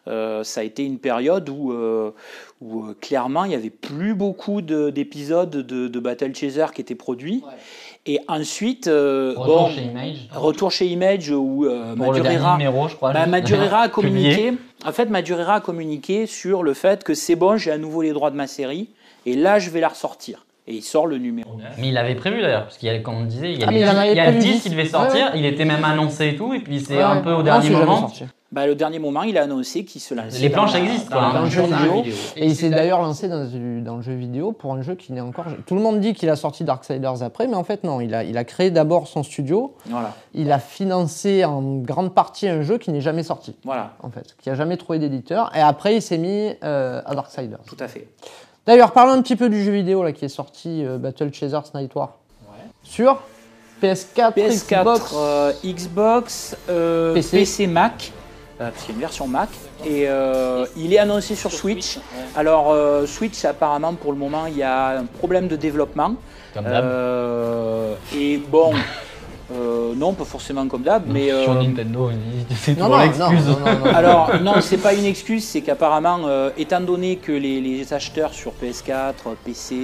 euh, 0.09 0.43
ça 0.45 0.63
a 0.63 0.65
été 0.65 0.85
une 0.85 0.99
période 0.99 1.49
où, 1.51 1.73
euh, 1.73 2.13
où 2.63 2.85
euh, 2.85 2.97
clairement 2.99 3.45
il 3.45 3.51
n'y 3.51 3.55
avait 3.55 3.69
plus 3.69 4.15
beaucoup 4.15 4.63
d'épisodes 4.63 5.51
de, 5.51 5.89
de, 5.89 6.01
Battle 6.01 6.35
Chaser 6.35 6.67
qui 6.75 6.81
étaient 6.81 6.95
produits. 6.95 7.43
Et 8.07 8.19
ensuite, 8.29 8.87
retour, 8.87 9.45
bon, 9.45 9.69
chez 9.69 9.83
Image. 9.83 10.29
retour 10.33 10.71
chez 10.71 10.87
Image 10.87 11.31
où 11.31 11.67
Madurera, 11.97 12.57
numéro, 12.57 12.89
je 12.89 12.97
crois, 12.97 13.13
bah, 13.13 13.27
Madurera 13.27 13.83
a 13.83 13.89
communiqué. 13.91 14.55
en 14.87 14.93
fait, 14.93 15.11
Madurera 15.11 15.57
a 15.57 15.61
communiqué 15.61 16.25
sur 16.25 16.63
le 16.63 16.73
fait 16.73 17.05
que 17.05 17.13
c'est 17.13 17.37
bon, 17.37 17.59
j'ai 17.59 17.71
à 17.71 17.77
nouveau 17.77 18.01
les 18.01 18.13
droits 18.13 18.31
de 18.31 18.37
ma 18.37 18.47
série, 18.47 18.89
et 19.27 19.35
là 19.35 19.59
je 19.59 19.71
vais 19.71 19.81
la 19.81 19.89
ressortir. 19.89 20.45
Et 20.67 20.75
il 20.75 20.83
sort 20.83 21.07
le 21.07 21.19
numéro 21.19 21.57
9. 21.57 21.67
Mais 21.79 21.89
il 21.89 21.99
avait 21.99 22.15
prévu 22.15 22.43
d'ailleurs, 22.43 22.65
parce 22.65 22.77
qu'il 22.77 22.89
y 22.89 22.93
a, 22.93 22.99
comme 23.01 23.17
on 23.17 23.25
disait, 23.25 23.53
il 23.53 23.59
y 23.59 23.65
a, 23.65 23.69
ah, 23.69 24.07
il 24.07 24.17
y 24.17 24.21
a 24.21 24.31
10 24.31 24.63
qui 24.63 24.71
devaient 24.71 24.85
sortir, 24.85 25.33
il 25.35 25.45
était 25.45 25.65
même 25.65 25.85
annoncé 25.85 26.29
et 26.29 26.37
tout, 26.37 26.55
et 26.55 26.61
puis 26.61 26.81
c'est 26.81 27.01
un 27.01 27.23
peu 27.23 27.33
au 27.33 27.43
dernier 27.43 27.71
moment. 27.71 28.11
Bah, 28.53 28.67
le 28.67 28.75
dernier 28.75 28.99
moment, 28.99 29.23
il 29.23 29.39
a 29.39 29.45
annoncé 29.45 29.85
qu'il 29.85 30.01
se 30.01 30.13
lançait. 30.13 30.41
Les 30.41 30.51
planches 30.51 30.75
existent, 30.75 31.15
dans, 31.15 31.33
dans, 31.33 31.43
le 31.45 31.51
jeu 31.51 31.63
vidéo. 31.63 32.03
Et 32.35 32.47
il 32.47 32.57
s'est 32.57 32.69
d'ailleurs 32.69 33.01
lancé 33.01 33.29
dans, 33.29 33.49
dans, 33.85 33.97
le 33.97 34.03
jeu 34.03 34.15
vidéo 34.15 34.51
pour 34.51 34.75
un 34.75 34.83
jeu 34.83 34.97
qui 34.97 35.13
n'est 35.13 35.21
encore. 35.21 35.45
Tout 35.67 35.77
le 35.77 35.81
monde 35.81 36.01
dit 36.01 36.15
qu'il 36.15 36.29
a 36.31 36.35
sorti 36.35 36.65
Darksiders 36.65 37.23
après, 37.23 37.47
mais 37.47 37.55
en 37.55 37.63
fait, 37.63 37.85
non. 37.85 38.01
Il 38.01 38.13
a, 38.13 38.25
il 38.25 38.37
a 38.37 38.43
créé 38.43 38.73
d'abord 38.73 39.07
son 39.07 39.23
studio. 39.23 39.77
Voilà. 39.87 40.17
Il 40.35 40.51
a 40.51 40.59
financé 40.59 41.45
en 41.45 41.63
grande 41.77 42.13
partie 42.13 42.49
un 42.49 42.63
jeu 42.63 42.79
qui 42.79 42.91
n'est 42.91 43.01
jamais 43.01 43.23
sorti. 43.23 43.55
Voilà. 43.65 43.93
En 44.03 44.11
fait, 44.11 44.35
qui 44.41 44.51
a 44.51 44.57
jamais 44.57 44.77
trouvé 44.77 44.99
d'éditeur. 44.99 45.53
Et 45.55 45.61
après, 45.61 45.95
il 45.95 46.03
s'est 46.03 46.19
mis 46.19 46.53
euh, 46.65 47.03
à 47.07 47.15
Darksiders. 47.15 47.63
Tout 47.69 47.77
à 47.79 47.87
fait. 47.87 48.09
D'ailleurs, 48.67 48.93
parlons 48.93 49.13
un 49.13 49.23
petit 49.23 49.37
peu 49.37 49.49
du 49.49 49.63
jeu 49.63 49.73
vidéo 49.73 50.03
là, 50.03 50.13
qui 50.13 50.25
est 50.25 50.29
sorti, 50.29 50.85
euh, 50.85 50.99
Battle 50.99 51.33
Chasers 51.33 51.73
Night 51.75 51.95
War. 51.95 52.19
Ouais. 52.49 52.59
Sur 52.83 53.23
PS4, 53.83 54.35
PS4 54.35 54.83
Xbox, 54.83 55.15
euh, 55.17 55.53
Xbox 55.65 56.57
PC. 57.15 57.39
PC 57.39 57.67
Mac. 57.67 58.13
Euh, 58.61 58.71
parce 58.71 58.85
qu'il 58.85 58.91
y 58.91 58.93
a 58.93 58.95
une 58.97 59.01
version 59.01 59.27
Mac. 59.27 59.49
Et 59.87 60.07
euh, 60.07 60.67
il 60.77 60.93
est 60.93 60.99
annoncé 60.99 61.35
sur 61.35 61.51
Switch. 61.51 61.99
Alors, 62.37 62.71
euh, 62.71 63.07
Switch, 63.07 63.43
apparemment, 63.47 63.95
pour 63.95 64.13
le 64.13 64.19
moment, 64.19 64.47
il 64.47 64.59
y 64.59 64.63
a 64.63 64.99
un 64.99 65.05
problème 65.07 65.49
de 65.49 65.57
développement. 65.57 66.15
Comme 66.53 66.67
et 68.15 68.37
bon, 68.37 68.75
Euh, 69.53 69.95
non, 69.97 70.13
pas 70.13 70.25
forcément 70.25 70.67
comme 70.69 70.83
d'hab, 70.83 71.05
mais 71.09 71.29
sur 71.29 71.53
euh, 71.53 71.63
Nintendo, 71.63 72.11
c'est 72.55 72.75
toujours 72.75 72.99
l'excuse. 72.99 73.57
Alors 73.93 74.41
non, 74.41 74.61
c'est 74.61 74.77
pas 74.77 74.95
une 74.95 75.05
excuse, 75.05 75.45
c'est 75.45 75.63
qu'apparemment, 75.63 76.21
euh, 76.27 76.51
étant 76.57 76.81
donné 76.81 77.17
que 77.17 77.33
les, 77.33 77.93
acheteurs 77.93 78.33
sur 78.33 78.53
PS4, 78.53 79.35
PC 79.45 79.75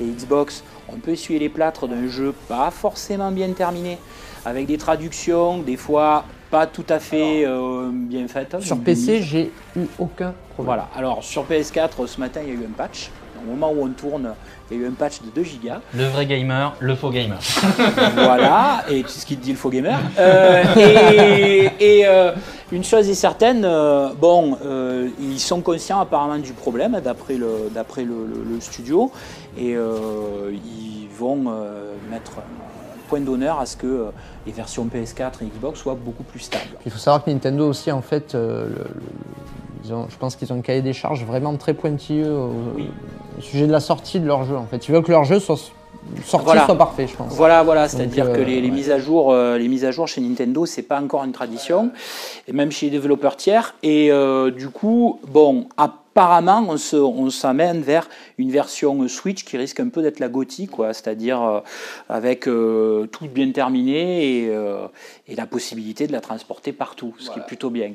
et, 0.00 0.04
Xbox, 0.04 0.62
on 0.92 0.96
peut 0.96 1.12
essuyer 1.12 1.38
les 1.38 1.48
plâtres 1.48 1.88
d'un 1.88 2.08
jeu 2.08 2.34
pas 2.48 2.70
forcément 2.70 3.32
bien 3.32 3.50
terminé, 3.52 3.98
avec 4.44 4.66
des 4.66 4.78
traductions, 4.78 5.58
des 5.58 5.76
fois 5.76 6.24
pas 6.50 6.66
tout 6.66 6.86
à 6.88 6.98
fait 6.98 7.46
bien 7.92 8.28
faites. 8.28 8.60
Sur 8.60 8.78
PC, 8.78 9.22
j'ai 9.22 9.50
eu 9.76 9.86
aucun 9.98 10.34
problème. 10.54 10.66
Voilà. 10.66 10.88
Alors 10.94 11.24
sur 11.24 11.44
PS4, 11.44 12.06
ce 12.06 12.20
matin, 12.20 12.40
il 12.42 12.48
y 12.48 12.56
a 12.56 12.60
eu 12.60 12.64
un 12.64 12.76
patch. 12.76 13.10
Au 13.46 13.50
moment 13.50 13.70
où 13.72 13.84
on 13.84 13.88
tourne, 13.88 14.34
il 14.70 14.76
y 14.76 14.80
a 14.80 14.84
eu 14.84 14.88
un 14.88 14.92
patch 14.92 15.22
de 15.22 15.30
2 15.34 15.42
gigas. 15.42 15.80
Le 15.94 16.04
vrai 16.04 16.26
gamer, 16.26 16.74
le 16.80 16.94
faux 16.94 17.10
gamer. 17.10 17.38
voilà, 18.14 18.84
et 18.88 19.02
sais 19.06 19.20
ce 19.20 19.26
qu'il 19.26 19.38
te 19.38 19.44
dit 19.44 19.52
le 19.52 19.58
faux 19.58 19.70
gamer. 19.70 19.98
Euh, 20.18 20.64
et, 21.80 22.06
euh, 22.06 22.32
une 22.70 22.84
chose 22.84 23.08
est 23.08 23.14
certaine, 23.14 23.64
euh, 23.64 24.10
bon, 24.18 24.58
ils 25.18 25.40
sont 25.40 25.60
conscients 25.62 26.00
apparemment 26.00 26.38
du 26.38 26.52
problème 26.52 27.00
d'après 27.02 27.34
le, 27.34 27.70
d'après 27.74 28.04
le, 28.04 28.60
studio, 28.60 29.10
et 29.56 29.72
ils 29.72 31.08
vont 31.18 31.36
mettre 32.10 32.38
un 32.38 33.08
point 33.08 33.20
d'honneur 33.20 33.58
à 33.58 33.64
ce 33.64 33.76
que 33.76 34.06
les 34.46 34.52
versions 34.52 34.86
PS4 34.86 35.42
et 35.42 35.46
Xbox 35.46 35.80
soient 35.80 35.96
beaucoup 35.98 36.24
plus 36.24 36.40
stables. 36.40 36.76
Il 36.84 36.92
faut 36.92 36.98
savoir 36.98 37.24
que 37.24 37.30
Nintendo 37.30 37.68
aussi, 37.68 37.90
en 37.90 38.02
fait, 38.02 38.36
je 39.88 40.16
pense 40.18 40.36
qu'ils 40.36 40.52
ont 40.52 40.56
un 40.56 40.60
cahier 40.60 40.82
des 40.82 40.92
charges 40.92 41.24
vraiment 41.24 41.56
très 41.56 41.74
pointilleux 41.74 42.32
au, 42.32 42.52
sujet 43.40 43.66
de 43.66 43.72
la 43.72 43.80
sortie 43.80 44.20
de 44.20 44.26
leur 44.26 44.44
jeu. 44.44 44.56
En 44.56 44.66
fait, 44.66 44.88
ils 44.88 44.92
veulent 44.92 45.02
que 45.02 45.12
leur 45.12 45.24
jeu 45.24 45.40
soit 45.40 45.56
sorti 46.24 46.58
soit 46.64 46.76
parfait, 46.76 47.06
je 47.06 47.16
pense. 47.16 47.32
Voilà, 47.34 47.62
voilà, 47.62 47.88
c'est-à-dire 47.88 48.32
que 48.32 48.38
euh, 48.38 48.44
les, 48.44 48.70
mises 48.70 48.90
à 48.90 48.98
jour, 48.98 49.32
euh, 49.32 49.58
les 49.58 49.68
mises 49.68 49.84
à 49.84 49.90
jour 49.90 50.08
chez 50.08 50.20
Nintendo, 50.20 50.66
c'est 50.66 50.82
pas 50.82 51.00
encore 51.00 51.24
une 51.24 51.32
tradition, 51.32 51.90
et 52.46 52.52
même 52.52 52.70
chez 52.70 52.86
les 52.86 52.92
développeurs 52.92 53.36
tiers. 53.36 53.74
Et 53.82 54.10
euh, 54.10 54.50
du 54.50 54.68
coup, 54.68 55.20
bon, 55.28 55.68
apparemment, 55.76 56.66
on 56.68 57.30
s'amène 57.30 57.80
vers 57.82 58.08
une 58.38 58.50
version 58.50 59.06
Switch 59.08 59.44
qui 59.44 59.56
risque 59.56 59.80
un 59.80 59.88
peu 59.88 60.02
d'être 60.02 60.20
la 60.20 60.28
gothique, 60.28 60.70
quoi, 60.70 60.92
c'est-à-dire 60.92 61.62
avec 62.08 62.44
tout 62.44 63.28
bien 63.32 63.52
terminé 63.52 64.24
et, 64.24 64.52
et, 65.28 65.34
la 65.36 65.46
possibilité 65.46 66.08
de 66.08 66.12
la 66.12 66.20
transporter 66.20 66.72
partout, 66.72 67.14
ce 67.18 67.30
qui 67.30 67.38
est 67.38 67.46
plutôt 67.46 67.70
bien. 67.70 67.92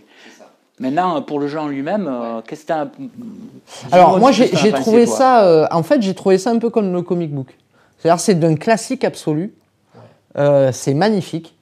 Maintenant, 0.79 1.21
pour 1.21 1.39
le 1.39 1.47
jeu 1.47 1.59
en 1.59 1.67
lui-même, 1.67 2.07
euh, 2.07 2.41
qu'est-ce 2.47 2.65
que 2.65 2.73
tu 2.97 3.09
Alors, 3.91 4.19
moi, 4.19 4.31
j'ai 4.31 4.71
trouvé 4.71 5.05
ça. 5.05 5.45
Euh, 5.45 5.67
en 5.71 5.83
fait, 5.83 6.01
j'ai 6.01 6.15
trouvé 6.15 6.37
ça 6.37 6.49
un 6.49 6.57
peu 6.57 6.69
comme 6.69 6.91
le 6.91 7.01
comic 7.01 7.33
book. 7.33 7.55
C'est-à-dire, 7.97 8.19
c'est 8.19 8.35
d'un 8.35 8.55
classique 8.55 9.03
absolu. 9.03 9.53
Euh, 10.37 10.71
c'est 10.71 10.93
magnifique. 10.93 11.55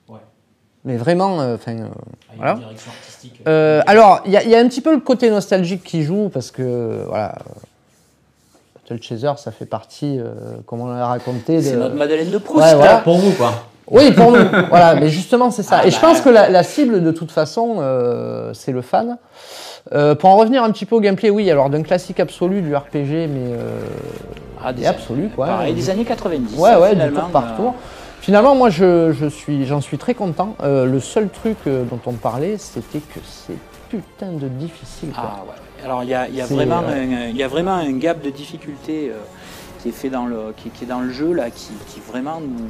Mais 0.84 0.98
vraiment, 0.98 1.38
enfin. 1.38 1.76
Ah, 2.42 2.58
voilà. 3.46 3.84
alors, 3.86 4.22
il 4.26 4.32
y, 4.32 4.50
y, 4.50 4.56
a 4.56 4.60
un 4.60 4.68
petit 4.68 4.82
peu 4.82 4.94
le 4.96 5.02
côté 5.02 5.30
nostalgique 5.30 5.84
qui 5.84 6.02
joue 6.02 6.30
parce 6.30 6.50
que, 6.50 7.04
voilà. 7.08 7.36
Battle 8.76 9.04
Chaser, 9.04 9.34
ça 9.38 9.52
fait 9.52 9.68
partie, 9.68 10.20
comme 10.66 10.82
on 10.82 10.88
l'a 10.88 11.06
raconté. 11.06 11.58
De... 11.58 11.62
C'est 11.62 11.76
notre 11.76 11.96
Madeleine 11.96 12.32
de 12.32 12.38
Proust. 12.40 12.66
Ouais, 12.66 12.76
voilà. 12.76 12.98
Pour 13.00 13.18
vous, 13.18 13.32
quoi. 13.34 13.54
Oui, 13.90 14.12
pour 14.12 14.32
nous. 14.32 14.40
voilà, 14.70 14.96
mais 14.96 15.10
justement, 15.10 15.52
c'est 15.52 15.64
ça. 15.64 15.80
Ah 15.82 15.88
et 15.88 15.92
je 15.92 15.96
bah 15.96 16.08
pense 16.08 16.22
que 16.22 16.30
la, 16.30 16.64
cible, 16.64 17.04
de 17.04 17.12
toute 17.12 17.32
façon, 17.32 17.78
euh, 17.80 18.54
c'est 18.54 18.72
le 18.72 18.82
fan. 18.82 19.18
Euh, 19.94 20.14
pour 20.16 20.30
en 20.30 20.38
revenir 20.38 20.64
un 20.64 20.72
petit 20.72 20.86
peu 20.86 20.96
au 20.96 21.00
gameplay, 21.00 21.30
oui, 21.30 21.50
alors 21.50 21.70
d'un 21.70 21.82
classique 21.82 22.20
absolu 22.20 22.62
du 22.62 22.76
RPG, 22.76 22.94
mais 22.94 23.54
euh, 23.54 23.80
ah, 24.64 24.72
des 24.74 24.86
absolu, 24.86 25.30
quoi. 25.36 25.48
Pareil, 25.48 25.74
des 25.74 25.90
années 25.90 26.06
90. 26.06 26.58
Ouais, 26.58 26.76
ouais, 26.76 26.96
du 26.96 27.12
tour 27.12 27.30
par 27.30 27.56
tour. 27.56 27.76
Finalement, 28.22 28.54
moi, 28.54 28.70
je, 28.70 29.12
je 29.12 29.26
suis, 29.26 29.66
j'en 29.66 29.82
suis 29.82 29.98
très 29.98 30.14
content. 30.14 30.56
le 30.64 31.00
seul 31.00 31.30
truc 31.30 31.58
dont 31.66 32.00
on 32.06 32.14
parlait, 32.14 32.58
c'était 32.58 33.00
que 33.00 33.20
c'est 33.24 33.58
putain 33.90 34.32
de 34.32 34.48
difficile. 34.48 35.10
Ah 35.18 35.42
ouais. 35.48 35.84
Alors, 35.84 36.04
il 36.04 36.10
y 36.10 36.14
a, 36.14 36.30
y, 36.30 36.40
a 36.40 36.46
vraiment 36.46 36.84
un, 36.88 37.30
y 37.30 37.42
a 37.42 37.48
vraiment 37.48 37.74
un 37.74 37.92
gap 37.94 38.22
de 38.22 38.30
difficulté 38.30 39.12
qui 39.82 39.90
est 39.90 39.92
fait 39.92 40.12
dans 40.12 40.28
le, 40.28 40.54
qui, 40.56 40.70
qui, 40.70 40.84
est 40.84 40.88
dans 40.88 41.00
le 41.00 41.10
jeu, 41.10 41.34
là, 41.34 41.50
qui, 41.50 41.72
qui 41.88 42.00
vraiment 42.00 42.40
nous 42.40 42.68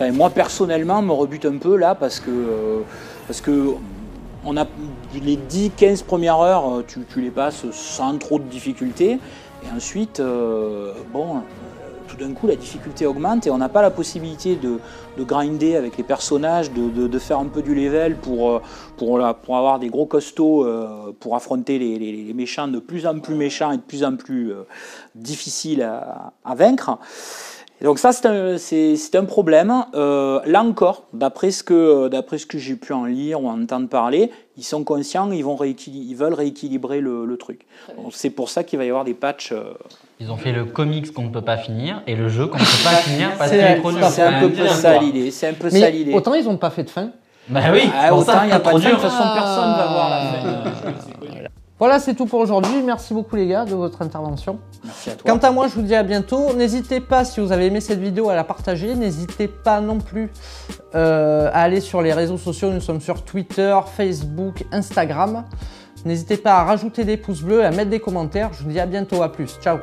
Moi 0.00 0.30
personnellement, 0.30 1.00
me 1.00 1.12
rebute 1.12 1.46
un 1.46 1.56
peu 1.56 1.76
là 1.76 1.94
parce 1.94 2.20
que, 2.20 2.30
euh, 2.30 2.80
parce 3.26 3.40
que 3.40 3.74
les 5.14 5.36
10-15 5.36 6.04
premières 6.04 6.38
heures, 6.38 6.70
euh, 6.70 6.84
tu, 6.86 7.20
les 7.20 7.30
passes 7.30 7.64
sans 7.72 8.18
trop 8.18 8.38
de 8.38 8.44
difficultés. 8.44 9.18
Et 9.64 9.74
ensuite, 9.74 10.20
euh, 10.20 10.92
bon, 11.12 11.40
tout 12.08 12.16
d'un 12.16 12.32
coup, 12.34 12.46
la 12.46 12.56
difficulté 12.56 13.06
augmente 13.06 13.46
et 13.46 13.50
on 13.50 13.56
n'a 13.56 13.70
pas 13.70 13.80
la 13.80 13.90
possibilité 13.90 14.56
de, 14.56 14.78
grinder 15.24 15.76
avec 15.76 15.96
les 15.96 16.04
personnages, 16.04 16.70
de, 16.70 17.18
faire 17.18 17.38
un 17.38 17.46
peu 17.46 17.62
du 17.62 17.74
level 17.74 18.16
pour, 18.16 18.60
pour, 18.98 19.18
avoir 19.24 19.78
des 19.78 19.88
gros 19.88 20.04
costauds 20.04 20.66
pour 21.18 21.34
affronter 21.34 21.78
les, 21.78 22.34
méchants 22.34 22.68
de 22.68 22.78
plus 22.78 23.06
en 23.06 23.18
plus 23.18 23.34
méchants 23.34 23.72
et 23.72 23.78
de 23.78 23.82
plus 23.82 24.04
en 24.04 24.14
plus 24.14 24.52
difficiles 25.14 25.82
à 25.82 26.54
vaincre 26.54 26.98
donc 27.82 27.98
ça, 27.98 28.12
c'est 28.12 28.26
un, 28.26 28.56
un, 28.56 29.24
problème. 29.24 29.84
Euh, 29.94 30.40
là 30.46 30.62
encore, 30.62 31.04
d'après 31.12 31.50
ce 31.50 31.62
que, 31.62 32.08
ce 32.36 32.46
que 32.46 32.58
j'ai 32.58 32.74
pu 32.74 32.92
en 32.94 33.04
lire 33.04 33.42
ou 33.42 33.48
entendre 33.48 33.88
parler, 33.88 34.30
ils 34.56 34.64
sont 34.64 34.82
conscients, 34.82 35.30
ils, 35.30 35.44
vont 35.44 35.58
ils 35.62 36.14
veulent 36.14 36.32
rééquilibrer 36.32 37.00
le, 37.00 37.36
truc. 37.36 37.66
C'est 38.12 38.30
pour 38.30 38.48
ça 38.48 38.64
qu'il 38.64 38.78
va 38.78 38.86
y 38.86 38.88
avoir 38.88 39.04
des 39.04 39.12
patchs. 39.12 39.52
Euh, 39.52 39.74
ils 40.20 40.30
ont 40.30 40.38
fait 40.38 40.52
le 40.52 40.64
comics 40.64 41.12
qu'on 41.12 41.24
ne 41.24 41.28
peut 41.28 41.42
pas 41.42 41.58
finir 41.58 42.02
et 42.06 42.16
le 42.16 42.30
jeu 42.30 42.46
qu'on 42.46 42.58
ne 42.58 42.62
peut 42.62 42.84
pas 42.84 42.96
finir 43.02 43.36
parce 43.36 43.50
qu'il 43.50 43.60
est 43.60 43.76
produit. 43.76 44.02
C'est 44.10 44.22
un 44.22 44.40
peu 44.40 44.66
ça 44.68 44.98
l'idée. 44.98 45.30
C'est 45.30 45.48
un 45.48 45.54
peu 45.54 45.68
ça 45.68 45.90
l'idée. 45.90 46.14
Autant 46.14 46.32
ils 46.32 46.44
n'ont 46.46 46.56
pas 46.56 46.70
fait 46.70 46.84
de 46.84 46.90
fin. 46.90 47.10
Bah 47.48 47.60
oui. 47.72 47.82
Ah, 47.94 48.14
autant 48.14 48.42
il 48.42 48.46
n'y 48.46 48.52
a 48.52 48.60
pas 48.60 48.72
de 48.72 48.78
fin. 48.78 48.88
De 48.88 48.94
toute 48.94 49.02
façon, 49.02 49.24
personne 49.34 49.70
ne 49.70 49.76
va 49.76 49.86
voir 49.86 50.10
la 50.10 50.20
fin. 50.32 51.50
Voilà, 51.78 51.98
c'est 51.98 52.14
tout 52.14 52.24
pour 52.24 52.40
aujourd'hui. 52.40 52.82
Merci 52.82 53.12
beaucoup 53.12 53.36
les 53.36 53.46
gars 53.46 53.66
de 53.66 53.74
votre 53.74 54.00
intervention. 54.00 54.58
Merci 54.82 55.10
à 55.10 55.14
toi. 55.14 55.30
Quant 55.30 55.38
à 55.38 55.50
moi, 55.50 55.68
je 55.68 55.74
vous 55.74 55.82
dis 55.82 55.94
à 55.94 56.02
bientôt. 56.02 56.54
N'hésitez 56.54 57.00
pas, 57.00 57.24
si 57.24 57.40
vous 57.40 57.52
avez 57.52 57.66
aimé 57.66 57.80
cette 57.80 58.00
vidéo, 58.00 58.30
à 58.30 58.34
la 58.34 58.44
partager. 58.44 58.94
N'hésitez 58.94 59.46
pas 59.46 59.82
non 59.82 59.98
plus 59.98 60.30
euh, 60.94 61.50
à 61.52 61.60
aller 61.60 61.80
sur 61.80 62.00
les 62.00 62.14
réseaux 62.14 62.38
sociaux. 62.38 62.70
Nous 62.70 62.80
sommes 62.80 63.02
sur 63.02 63.24
Twitter, 63.24 63.78
Facebook, 63.94 64.64
Instagram. 64.72 65.44
N'hésitez 66.06 66.38
pas 66.38 66.54
à 66.54 66.64
rajouter 66.64 67.04
des 67.04 67.18
pouces 67.18 67.42
bleus, 67.42 67.64
à 67.64 67.70
mettre 67.70 67.90
des 67.90 68.00
commentaires. 68.00 68.50
Je 68.54 68.64
vous 68.64 68.70
dis 68.70 68.80
à 68.80 68.86
bientôt, 68.86 69.22
à 69.22 69.30
plus. 69.30 69.58
Ciao 69.60 69.76